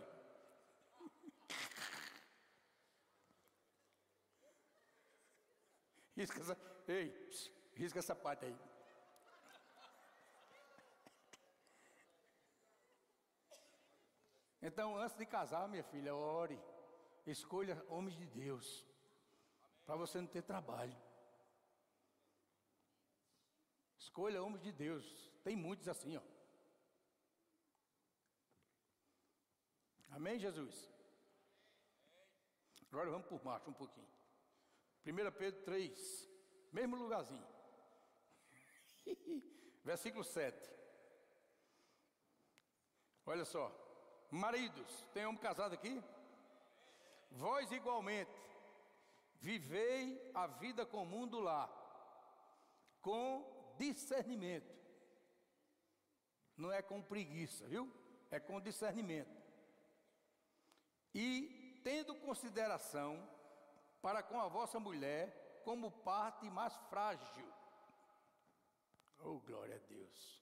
Risca 6.15 6.39
essa, 6.41 6.55
ei, 6.87 7.09
pss, 7.09 7.51
risca 7.73 7.97
essa 7.99 8.15
parte 8.15 8.45
aí. 8.45 8.55
Então, 14.61 14.95
antes 14.95 15.17
de 15.17 15.25
casar, 15.25 15.67
minha 15.67 15.83
filha, 15.83 16.13
ore. 16.13 16.61
Escolha 17.25 17.83
homens 17.89 18.15
de 18.15 18.27
Deus. 18.27 18.85
Para 19.91 19.97
você 19.97 20.21
não 20.21 20.27
ter 20.27 20.41
trabalho. 20.41 20.95
Escolha 23.99 24.41
homens 24.41 24.63
de 24.63 24.71
Deus. 24.71 25.05
Tem 25.43 25.53
muitos 25.53 25.85
assim, 25.89 26.15
ó. 26.15 26.21
Amém, 30.11 30.39
Jesus? 30.39 30.89
Agora 32.89 33.11
vamos 33.11 33.27
por 33.27 33.43
marcha 33.43 33.69
um 33.69 33.73
pouquinho. 33.73 34.07
1 35.05 35.31
Pedro 35.37 35.61
3, 35.65 36.29
mesmo 36.71 36.95
lugarzinho. 36.95 37.45
Versículo 39.83 40.23
7. 40.23 40.73
Olha 43.25 43.43
só. 43.43 43.69
Maridos, 44.31 45.05
tem 45.13 45.25
homem 45.25 45.41
casado 45.41 45.73
aqui? 45.73 46.01
Vós 47.31 47.69
igualmente, 47.73 48.31
vivei 49.41 50.31
a 50.33 50.47
vida 50.47 50.85
comum 50.85 51.27
do 51.27 51.39
lar, 51.39 51.69
com 53.01 53.75
discernimento. 53.77 54.71
Não 56.55 56.71
é 56.71 56.81
com 56.81 57.01
preguiça, 57.01 57.67
viu? 57.67 57.91
É 58.29 58.39
com 58.39 58.61
discernimento 58.61 59.41
e 61.13 61.79
tendo 61.83 62.15
consideração 62.15 63.27
para 64.01 64.23
com 64.23 64.39
a 64.39 64.47
vossa 64.47 64.79
mulher 64.79 65.61
como 65.63 65.91
parte 65.91 66.49
mais 66.49 66.75
frágil. 66.89 67.53
Oh, 69.19 69.39
glória 69.39 69.75
a 69.75 69.87
Deus. 69.87 70.41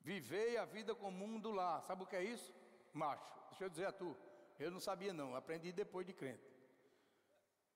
Vivei 0.00 0.56
a 0.56 0.64
vida 0.64 0.94
comum 0.94 1.40
do 1.40 1.50
lar. 1.50 1.82
Sabe 1.82 2.02
o 2.02 2.06
que 2.06 2.16
é 2.16 2.22
isso? 2.22 2.54
Macho, 2.92 3.24
deixa 3.48 3.64
eu 3.64 3.70
dizer 3.70 3.86
a 3.86 3.92
tu. 3.92 4.16
Eu 4.58 4.70
não 4.70 4.80
sabia 4.80 5.12
não, 5.12 5.34
aprendi 5.34 5.72
depois 5.72 6.06
de 6.06 6.12
crente. 6.12 6.55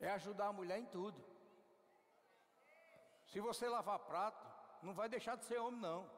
É 0.01 0.11
ajudar 0.11 0.47
a 0.49 0.53
mulher 0.53 0.79
em 0.79 0.87
tudo. 0.87 1.23
Se 3.27 3.39
você 3.41 3.69
lavar 3.69 3.99
prato, 4.01 4.47
não 4.83 4.95
vai 4.95 5.09
deixar 5.09 5.37
de 5.37 5.45
ser 5.45 5.59
homem 5.59 5.81
não. 5.81 6.11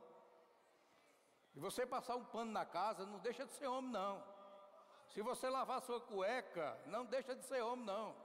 E 1.54 1.60
você 1.60 1.84
passar 1.84 2.16
um 2.16 2.24
pano 2.24 2.50
na 2.50 2.64
casa, 2.64 3.04
não 3.04 3.18
deixa 3.18 3.44
de 3.44 3.52
ser 3.52 3.66
homem 3.66 3.90
não. 3.90 4.32
Se 5.12 5.20
você 5.20 5.48
lavar 5.48 5.82
sua 5.82 6.00
cueca, 6.00 6.80
não 6.86 7.04
deixa 7.04 7.34
de 7.34 7.44
ser 7.44 7.62
homem, 7.62 7.84
não. 7.84 8.16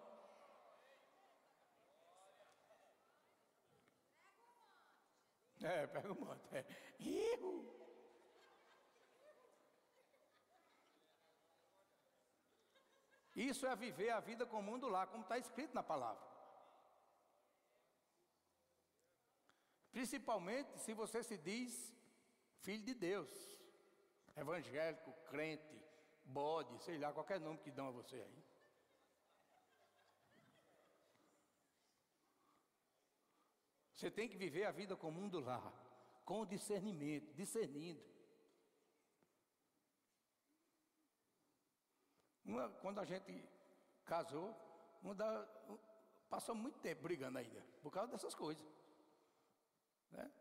É, 5.61 5.85
pega 5.87 6.11
um 6.13 6.15
monte. 6.15 6.55
É. 6.55 6.65
Isso 13.37 13.67
é 13.67 13.75
viver 13.75 14.09
a 14.09 14.19
vida 14.19 14.47
com 14.47 14.59
o 14.59 14.63
mundo 14.63 14.89
lá, 14.89 15.05
como 15.05 15.21
está 15.21 15.37
escrito 15.37 15.75
na 15.75 15.83
palavra. 15.83 16.25
Principalmente 19.91 20.75
se 20.79 20.91
você 20.91 21.21
se 21.21 21.37
diz 21.37 21.93
filho 22.61 22.83
de 22.83 22.95
Deus, 22.95 23.29
evangélico, 24.35 25.13
crente, 25.29 25.79
bode, 26.25 26.83
sei 26.83 26.97
lá, 26.97 27.13
qualquer 27.13 27.39
nome 27.39 27.59
que 27.59 27.69
dão 27.69 27.89
a 27.89 27.91
você 27.91 28.15
aí. 28.15 28.43
Você 33.93 34.09
tem 34.09 34.27
que 34.27 34.35
viver 34.37 34.63
a 34.63 34.71
vida 34.71 34.95
com 34.95 35.09
o 35.09 35.11
mundo 35.11 35.39
lá, 35.39 35.61
com 36.25 36.43
discernimento, 36.43 37.35
discernindo. 37.35 38.03
Uma, 42.47 42.69
quando 42.81 42.99
a 42.99 43.05
gente 43.05 43.47
casou, 44.05 44.55
uma 45.03 45.13
da, 45.13 45.45
passou 46.29 46.55
muito 46.55 46.79
tempo 46.79 47.03
brigando 47.03 47.37
ainda, 47.37 47.61
por 47.83 47.91
causa 47.91 48.09
dessas 48.09 48.33
coisas. 48.33 48.65
Né? 50.11 50.31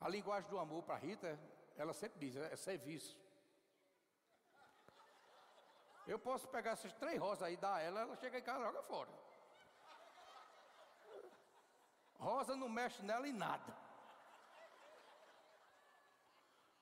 A 0.00 0.08
linguagem 0.08 0.48
do 0.48 0.58
amor 0.58 0.84
para 0.84 0.96
Rita, 0.96 1.38
ela 1.76 1.92
sempre 1.92 2.20
diz, 2.20 2.36
é 2.36 2.54
serviço. 2.54 3.18
Eu 6.06 6.18
posso 6.18 6.46
pegar 6.48 6.72
essas 6.72 6.92
três 6.92 7.18
rosas 7.18 7.42
aí, 7.42 7.56
dar 7.56 7.74
a 7.76 7.80
ela, 7.80 8.00
ela 8.02 8.16
chega 8.16 8.38
em 8.38 8.42
casa 8.42 8.60
e 8.60 8.66
joga 8.66 8.82
fora. 8.82 9.10
Rosa 12.18 12.54
não 12.54 12.68
mexe 12.68 13.02
nela 13.02 13.26
em 13.26 13.32
nada. 13.32 13.76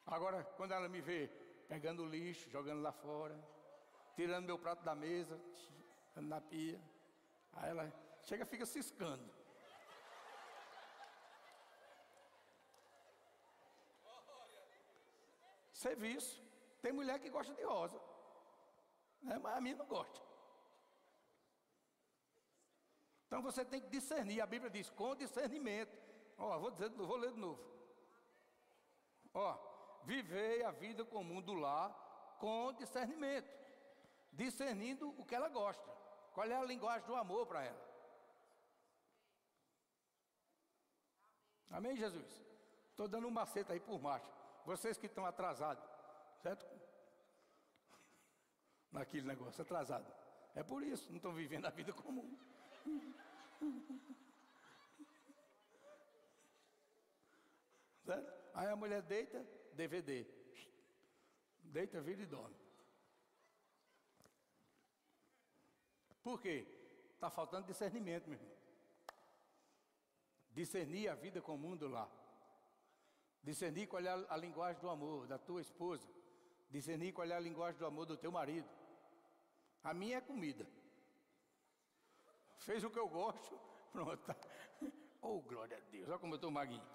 Agora, 0.06 0.44
quando 0.56 0.72
ela 0.72 0.88
me 0.88 1.00
vê 1.00 1.28
pegando 1.68 2.04
lixo, 2.04 2.50
jogando 2.50 2.82
lá 2.82 2.92
fora, 2.92 3.34
tirando 4.14 4.46
meu 4.46 4.58
prato 4.58 4.82
da 4.84 4.94
mesa, 4.94 5.40
na 6.16 6.40
pia, 6.40 6.80
aí 7.54 7.70
ela 7.70 7.92
chega 8.22 8.44
fica 8.46 8.66
ciscando. 8.66 9.28
Serviço. 15.72 16.40
Tem 16.80 16.92
mulher 16.92 17.18
que 17.18 17.30
gosta 17.30 17.54
de 17.54 17.62
rosa 17.62 18.00
né? 19.22 19.38
mas 19.38 19.56
a 19.56 19.60
minha 19.60 19.76
não 19.76 19.86
gosta. 19.86 20.20
Então 23.26 23.40
você 23.40 23.64
tem 23.64 23.80
que 23.80 23.88
discernir. 23.88 24.40
A 24.40 24.46
Bíblia 24.46 24.70
diz 24.70 24.90
com 24.90 25.14
discernimento. 25.14 25.96
Ó, 26.36 26.58
vou 26.58 26.70
dizer, 26.70 26.90
vou 26.90 27.16
ler 27.16 27.32
de 27.32 27.38
novo. 27.38 27.62
Ó, 29.32 30.02
vivei 30.04 30.62
a 30.64 30.70
vida 30.70 31.04
comum 31.04 31.40
do 31.40 31.54
lar 31.54 32.36
com 32.38 32.72
discernimento, 32.74 33.48
discernindo 34.32 35.10
o 35.18 35.24
que 35.24 35.34
ela 35.34 35.48
gosta. 35.48 35.90
Qual 36.32 36.46
é 36.46 36.54
a 36.54 36.64
linguagem 36.64 37.06
do 37.06 37.14
amor 37.14 37.46
para 37.46 37.62
ela? 37.62 37.92
Amém, 41.70 41.96
Jesus? 41.96 42.42
Estou 42.90 43.08
dando 43.08 43.26
um 43.26 43.30
macete 43.30 43.72
aí 43.72 43.80
por 43.80 44.00
macho. 44.00 44.30
Vocês 44.64 44.98
que 44.98 45.06
estão 45.06 45.24
atrasados, 45.24 45.84
certo? 46.42 46.66
naquele 48.92 49.26
negócio, 49.26 49.62
atrasado. 49.62 50.06
É 50.54 50.62
por 50.62 50.82
isso, 50.82 51.08
não 51.08 51.16
estão 51.16 51.32
vivendo 51.32 51.66
a 51.66 51.70
vida 51.70 51.92
comum. 51.92 52.36
Certo? 58.04 58.32
Aí 58.52 58.66
a 58.66 58.74
mulher 58.74 59.00
deita, 59.02 59.46
DVD. 59.74 60.26
Deita, 61.62 62.00
vira 62.00 62.20
e 62.20 62.26
dorme. 62.26 62.56
Por 66.22 66.40
quê? 66.40 66.66
Está 67.14 67.30
faltando 67.30 67.66
discernimento, 67.66 68.28
meu 68.28 68.38
irmão. 68.38 68.52
Discernir 70.50 71.08
a 71.08 71.14
vida 71.14 71.40
comum 71.40 71.76
do 71.76 71.88
lar. 71.88 72.10
Discernir 73.42 73.88
qual 73.88 74.02
é 74.04 74.10
a 74.28 74.36
linguagem 74.36 74.80
do 74.80 74.88
amor 74.88 75.26
da 75.26 75.38
tua 75.38 75.60
esposa. 75.60 76.08
Discernir 76.70 77.12
qual 77.12 77.28
é 77.28 77.34
a 77.34 77.40
linguagem 77.40 77.78
do 77.78 77.86
amor 77.86 78.06
do 78.06 78.16
teu 78.16 78.30
marido. 78.30 78.68
A 79.82 79.92
minha 79.92 80.18
é 80.18 80.20
comida. 80.20 80.66
Fez 82.58 82.84
o 82.84 82.90
que 82.90 82.98
eu 82.98 83.08
gosto, 83.08 83.58
pronto. 83.90 84.36
Oh, 85.20 85.40
glória 85.40 85.76
a 85.76 85.80
Deus, 85.90 86.08
olha 86.08 86.18
como 86.18 86.34
eu 86.34 86.36
estou 86.36 86.50
maguinho. 86.50 86.86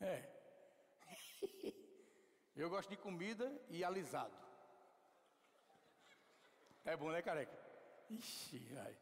É. 0.00 0.28
Eu 2.62 2.70
gosto 2.70 2.88
de 2.90 2.96
comida 2.96 3.52
e 3.68 3.82
alisado. 3.82 4.36
É 6.84 6.96
bom, 6.96 7.10
né, 7.10 7.20
careca? 7.20 7.60
Ixi, 8.08 8.78
ai. 8.78 8.96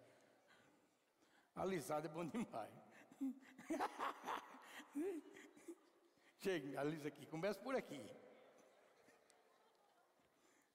Alisado 1.57 2.07
é 2.07 2.11
bom 2.11 2.25
demais. 2.25 2.73
Chega, 6.39 6.81
alisa 6.81 7.09
aqui. 7.09 7.27
Começa 7.27 7.61
por 7.61 7.77
aqui. 7.77 8.03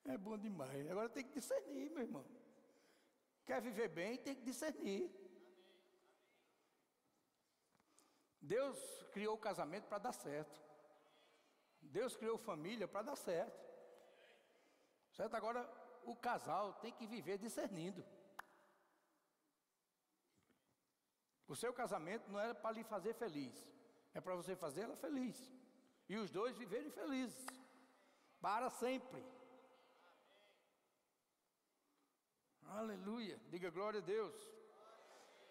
É 0.04 0.16
bom 0.16 0.38
demais. 0.38 0.88
Agora 0.92 1.10
tem 1.10 1.24
que 1.24 1.34
discernir, 1.34 1.90
meu 1.90 2.04
irmão. 2.04 2.24
Quer 3.48 3.64
viver 3.64 3.88
bem, 3.88 4.20
tem 4.20 4.36
que 4.36 4.44
discernir. 4.44 5.10
Deus 8.40 8.78
criou 9.12 9.34
o 9.34 9.40
casamento 9.40 9.88
para 9.88 9.98
dar 9.98 10.14
certo. 10.14 10.64
Deus 11.86 12.16
criou 12.16 12.38
família 12.38 12.88
para 12.88 13.04
dar 13.04 13.16
certo. 13.16 13.66
Certo? 15.14 15.36
Agora, 15.36 15.70
o 16.04 16.16
casal 16.16 16.74
tem 16.76 16.92
que 16.92 17.08
viver 17.08 17.38
discernindo. 17.38 18.06
O 21.48 21.56
seu 21.56 21.74
casamento 21.74 22.30
não 22.30 22.40
era 22.40 22.56
para 22.56 22.72
lhe 22.72 22.84
fazer 22.84 23.14
feliz, 23.14 23.56
é 24.14 24.20
para 24.20 24.36
você 24.36 24.56
fazer 24.56 24.82
ela 24.82 24.96
feliz. 24.96 25.52
E 26.10 26.18
os 26.18 26.30
dois 26.30 26.58
viverem 26.58 26.90
felizes, 26.90 27.46
para 28.42 28.70
sempre. 28.70 29.24
Aleluia. 32.64 33.40
Diga 33.50 33.70
glória 33.70 34.00
a 34.00 34.04
Deus. 34.04 34.36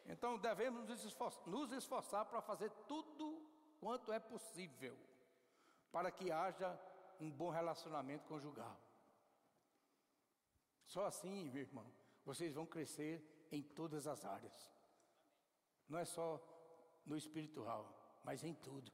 Então 0.07 0.39
devemos 0.39 0.87
nos 1.47 1.73
esforçar 1.73 2.27
para 2.27 2.43
fazer 2.43 2.71
tudo 2.87 3.41
quanto 3.81 4.13
é 4.13 4.19
possível 4.19 4.97
para 5.95 6.11
que 6.11 6.33
haja 6.33 6.77
um 7.21 7.31
bom 7.31 7.51
relacionamento 7.51 8.27
conjugal. 8.27 8.77
Só 10.85 11.07
assim, 11.07 11.49
meu 11.51 11.63
irmão, 11.63 11.87
vocês 12.25 12.53
vão 12.53 12.67
crescer 12.67 13.47
em 13.53 13.63
todas 13.63 14.09
as 14.09 14.25
áreas. 14.25 14.73
Não 15.89 15.97
é 15.97 16.05
só 16.05 16.29
no 17.07 17.17
espiritual, 17.17 17.85
mas 18.25 18.43
em 18.43 18.55
tudo. 18.55 18.91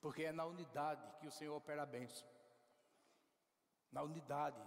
Porque 0.00 0.22
é 0.22 0.30
na 0.30 0.44
unidade 0.44 1.04
que 1.18 1.26
o 1.26 1.32
Senhor 1.32 1.56
opera 1.56 1.82
a 1.82 1.86
bênção. 1.86 2.28
Na 3.90 4.04
unidade 4.04 4.62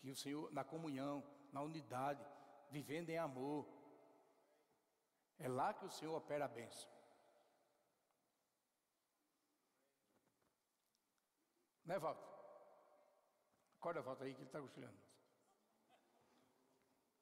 que 0.00 0.10
o 0.10 0.16
Senhor, 0.16 0.52
na 0.52 0.64
comunhão, 0.64 1.24
na 1.50 1.62
unidade, 1.62 2.22
vivendo 2.70 3.08
em 3.08 3.16
amor. 3.16 3.66
É 5.38 5.48
lá 5.48 5.72
que 5.72 5.86
o 5.86 5.90
Senhor 5.90 6.14
opera 6.14 6.44
a 6.44 6.48
bênção. 6.48 6.97
Né, 11.88 11.98
Walter? 11.98 12.28
Acorda, 13.78 14.02
Walter 14.02 14.24
aí 14.24 14.34
que 14.34 14.40
ele 14.40 14.48
está 14.48 14.60
cochilando. 14.60 14.98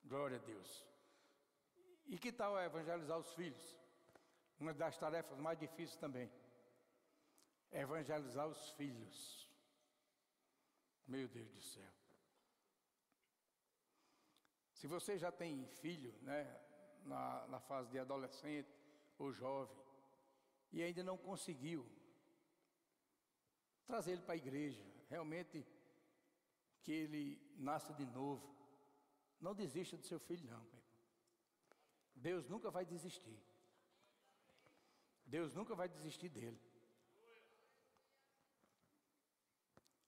Glória 0.04 0.38
a 0.38 0.40
Deus. 0.40 0.84
E 2.06 2.18
que 2.18 2.32
tal 2.32 2.58
evangelizar 2.60 3.16
os 3.16 3.32
filhos? 3.34 3.78
Uma 4.58 4.74
das 4.74 4.98
tarefas 4.98 5.38
mais 5.38 5.56
difíceis 5.56 5.96
também. 5.96 6.28
Evangelizar 7.70 8.48
os 8.48 8.70
filhos. 8.72 9.48
Meu 11.06 11.28
Deus 11.28 11.48
do 11.52 11.62
céu. 11.62 11.92
Se 14.72 14.88
você 14.88 15.16
já 15.16 15.30
tem 15.30 15.64
filho, 15.68 16.12
né, 16.22 16.60
na, 17.04 17.46
na 17.46 17.60
fase 17.60 17.88
de 17.90 18.00
adolescente 18.00 18.76
ou 19.16 19.32
jovem, 19.32 19.76
e 20.72 20.82
ainda 20.82 21.04
não 21.04 21.16
conseguiu 21.16 21.88
trazer 23.86 24.12
ele 24.12 24.22
para 24.22 24.34
a 24.34 24.36
igreja, 24.44 24.82
realmente 25.08 25.64
que 26.82 26.92
ele 26.92 27.40
nasça 27.56 27.92
de 27.94 28.04
novo. 28.06 28.54
Não 29.40 29.54
desista 29.54 29.96
do 29.96 30.04
seu 30.04 30.18
filho, 30.18 30.48
não. 30.50 30.66
Deus 32.14 32.48
nunca 32.48 32.70
vai 32.70 32.84
desistir. 32.84 33.38
Deus 35.26 35.52
nunca 35.52 35.74
vai 35.74 35.88
desistir 35.88 36.28
dele. 36.28 36.60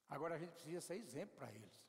Agora 0.08 0.36
a 0.36 0.38
gente 0.38 0.52
precisa 0.52 0.80
ser 0.80 0.94
exemplo 0.96 1.36
para 1.36 1.52
eles. 1.52 1.86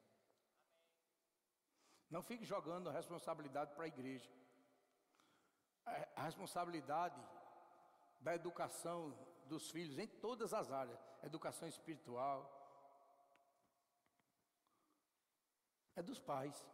Não 2.09 2.21
fique 2.21 2.43
jogando 2.43 2.89
a 2.89 2.91
responsabilidade 2.91 3.73
para 3.75 3.85
a 3.85 3.87
igreja. 3.87 4.29
A 6.15 6.23
responsabilidade 6.23 7.21
da 8.19 8.35
educação 8.35 9.17
dos 9.45 9.71
filhos 9.71 9.97
em 9.97 10.07
todas 10.07 10.53
as 10.53 10.71
áreas 10.71 11.08
educação 11.23 11.67
espiritual 11.67 12.55
é 15.95 16.01
dos 16.01 16.19
pais, 16.19 16.65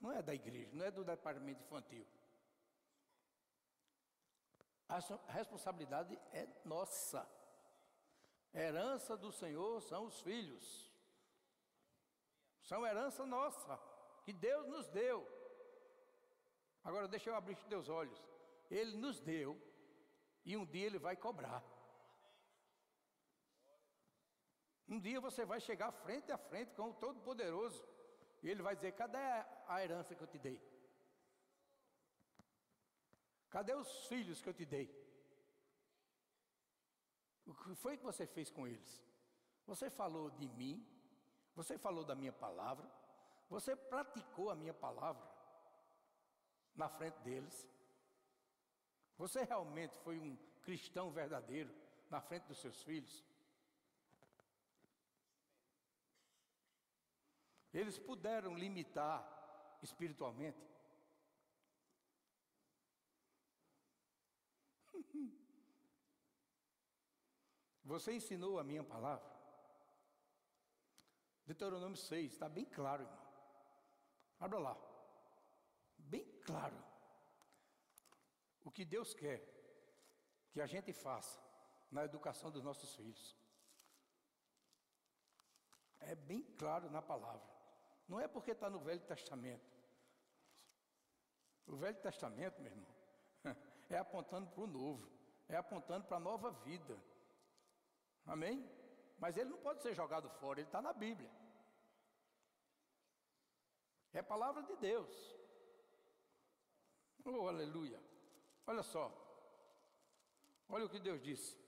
não 0.00 0.12
é 0.12 0.22
da 0.22 0.34
igreja, 0.34 0.70
não 0.74 0.84
é 0.84 0.90
do 0.90 1.04
departamento 1.04 1.62
infantil. 1.62 2.06
A 4.88 5.32
responsabilidade 5.32 6.18
é 6.32 6.48
nossa. 6.64 7.28
Herança 8.54 9.16
do 9.16 9.30
Senhor 9.30 9.82
são 9.82 10.06
os 10.06 10.20
filhos. 10.22 10.90
São 12.62 12.86
herança 12.86 13.24
nossa, 13.26 13.78
que 14.24 14.32
Deus 14.32 14.66
nos 14.66 14.88
deu. 14.88 15.26
Agora 16.82 17.06
deixa 17.06 17.28
eu 17.28 17.34
abrir 17.34 17.54
os 17.54 17.64
teus 17.64 17.88
olhos. 17.88 18.18
Ele 18.70 18.96
nos 18.96 19.20
deu 19.20 19.60
e 20.44 20.56
um 20.56 20.64
dia 20.64 20.86
ele 20.86 20.98
vai 20.98 21.16
cobrar. 21.16 21.62
Um 24.88 24.98
dia 24.98 25.20
você 25.20 25.44
vai 25.44 25.60
chegar 25.60 25.92
frente 25.92 26.32
a 26.32 26.38
frente 26.38 26.72
com 26.74 26.90
o 26.90 26.94
Todo-Poderoso 26.94 27.86
e 28.42 28.48
ele 28.48 28.62
vai 28.62 28.74
dizer: 28.74 28.92
Cadê 28.92 29.18
a 29.18 29.82
herança 29.82 30.14
que 30.14 30.22
eu 30.22 30.26
te 30.26 30.38
dei? 30.38 30.58
Cadê 33.50 33.74
os 33.74 34.06
filhos 34.06 34.40
que 34.40 34.48
eu 34.48 34.54
te 34.54 34.64
dei? 34.64 34.88
O 37.46 37.54
que 37.54 37.74
foi 37.74 37.96
que 37.96 38.04
você 38.04 38.26
fez 38.26 38.50
com 38.50 38.66
eles? 38.66 39.02
Você 39.66 39.90
falou 39.90 40.30
de 40.30 40.48
mim, 40.48 40.86
você 41.54 41.76
falou 41.78 42.04
da 42.04 42.14
minha 42.14 42.32
palavra, 42.32 42.90
você 43.48 43.74
praticou 43.76 44.50
a 44.50 44.54
minha 44.54 44.74
palavra 44.74 45.26
na 46.74 46.88
frente 46.88 47.18
deles. 47.20 47.68
Você 49.18 49.42
realmente 49.42 49.96
foi 49.98 50.18
um 50.18 50.36
cristão 50.62 51.10
verdadeiro 51.10 51.74
na 52.08 52.20
frente 52.20 52.44
dos 52.44 52.58
seus 52.58 52.82
filhos? 52.82 53.27
Eles 57.72 57.98
puderam 57.98 58.54
limitar 58.54 59.22
espiritualmente. 59.82 60.66
Você 67.84 68.12
ensinou 68.12 68.58
a 68.58 68.64
minha 68.64 68.82
palavra. 68.84 69.38
Deuteronômio 71.46 71.96
6, 71.96 72.32
está 72.32 72.48
bem 72.48 72.64
claro, 72.64 73.02
irmão. 73.02 73.28
Abra 74.38 74.58
lá. 74.58 74.76
Bem 75.96 76.24
claro. 76.42 76.76
O 78.64 78.70
que 78.70 78.84
Deus 78.84 79.14
quer 79.14 79.42
que 80.52 80.60
a 80.60 80.66
gente 80.66 80.92
faça 80.92 81.40
na 81.90 82.04
educação 82.04 82.50
dos 82.50 82.62
nossos 82.62 82.94
filhos. 82.94 83.36
É 86.00 86.14
bem 86.14 86.42
claro 86.58 86.90
na 86.90 87.02
palavra. 87.02 87.57
Não 88.08 88.18
é 88.18 88.26
porque 88.26 88.52
está 88.52 88.70
no 88.70 88.80
Velho 88.80 89.00
Testamento. 89.02 89.76
O 91.66 91.76
Velho 91.76 92.00
Testamento, 92.00 92.60
meu 92.62 92.72
irmão, 92.72 92.94
é 93.90 93.98
apontando 93.98 94.50
para 94.50 94.64
o 94.64 94.66
novo, 94.66 95.06
é 95.48 95.56
apontando 95.56 96.06
para 96.06 96.16
a 96.16 96.20
nova 96.20 96.50
vida. 96.50 96.98
Amém? 98.24 98.66
Mas 99.18 99.36
ele 99.36 99.50
não 99.50 99.58
pode 99.58 99.82
ser 99.82 99.94
jogado 99.94 100.30
fora, 100.40 100.60
ele 100.60 100.68
está 100.68 100.80
na 100.80 100.92
Bíblia. 100.92 101.30
É 104.12 104.22
palavra 104.22 104.62
de 104.62 104.74
Deus. 104.76 105.14
Oh, 107.24 107.46
aleluia. 107.46 108.00
Olha 108.66 108.82
só. 108.82 109.12
Olha 110.68 110.86
o 110.86 110.88
que 110.88 110.98
Deus 110.98 111.20
disse. 111.22 111.58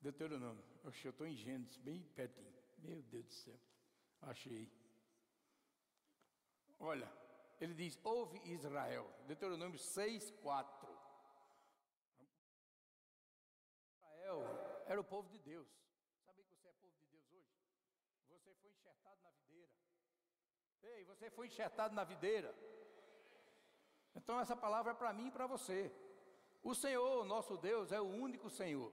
Deuteronômio. 0.00 0.64
Eu 0.82 0.90
estou 0.90 1.26
em 1.26 1.36
Gênesis, 1.36 1.76
bem 1.76 2.02
pertinho. 2.14 2.59
Meu 2.82 3.02
Deus 3.02 3.26
do 3.26 3.32
céu. 3.32 3.60
Achei. 4.22 4.70
Olha, 6.78 7.10
ele 7.60 7.74
diz: 7.74 7.98
Ouve 8.02 8.38
Israel. 8.52 9.08
Deuteronômio 9.26 9.78
6, 9.78 10.30
4. 10.42 10.98
Israel 13.92 14.44
era 14.86 15.00
o 15.00 15.04
povo 15.04 15.28
de 15.28 15.38
Deus. 15.38 15.68
Sabia 16.24 16.44
que 16.44 16.54
você 16.54 16.68
é 16.68 16.72
povo 16.72 16.96
de 16.98 17.06
Deus 17.10 17.30
hoje? 17.32 17.50
Você 18.28 18.54
foi 18.60 18.70
enxertado 18.70 19.20
na 19.22 19.30
videira. 19.30 19.72
Ei, 20.82 21.04
você 21.04 21.30
foi 21.30 21.46
enxertado 21.46 21.94
na 21.94 22.04
videira. 22.04 22.54
Então 24.14 24.40
essa 24.40 24.56
palavra 24.56 24.92
é 24.92 24.94
para 24.94 25.12
mim 25.12 25.28
e 25.28 25.30
para 25.30 25.46
você. 25.46 25.92
O 26.62 26.74
Senhor, 26.74 27.24
nosso 27.24 27.56
Deus, 27.56 27.92
é 27.92 28.00
o 28.00 28.04
único 28.04 28.50
Senhor. 28.50 28.92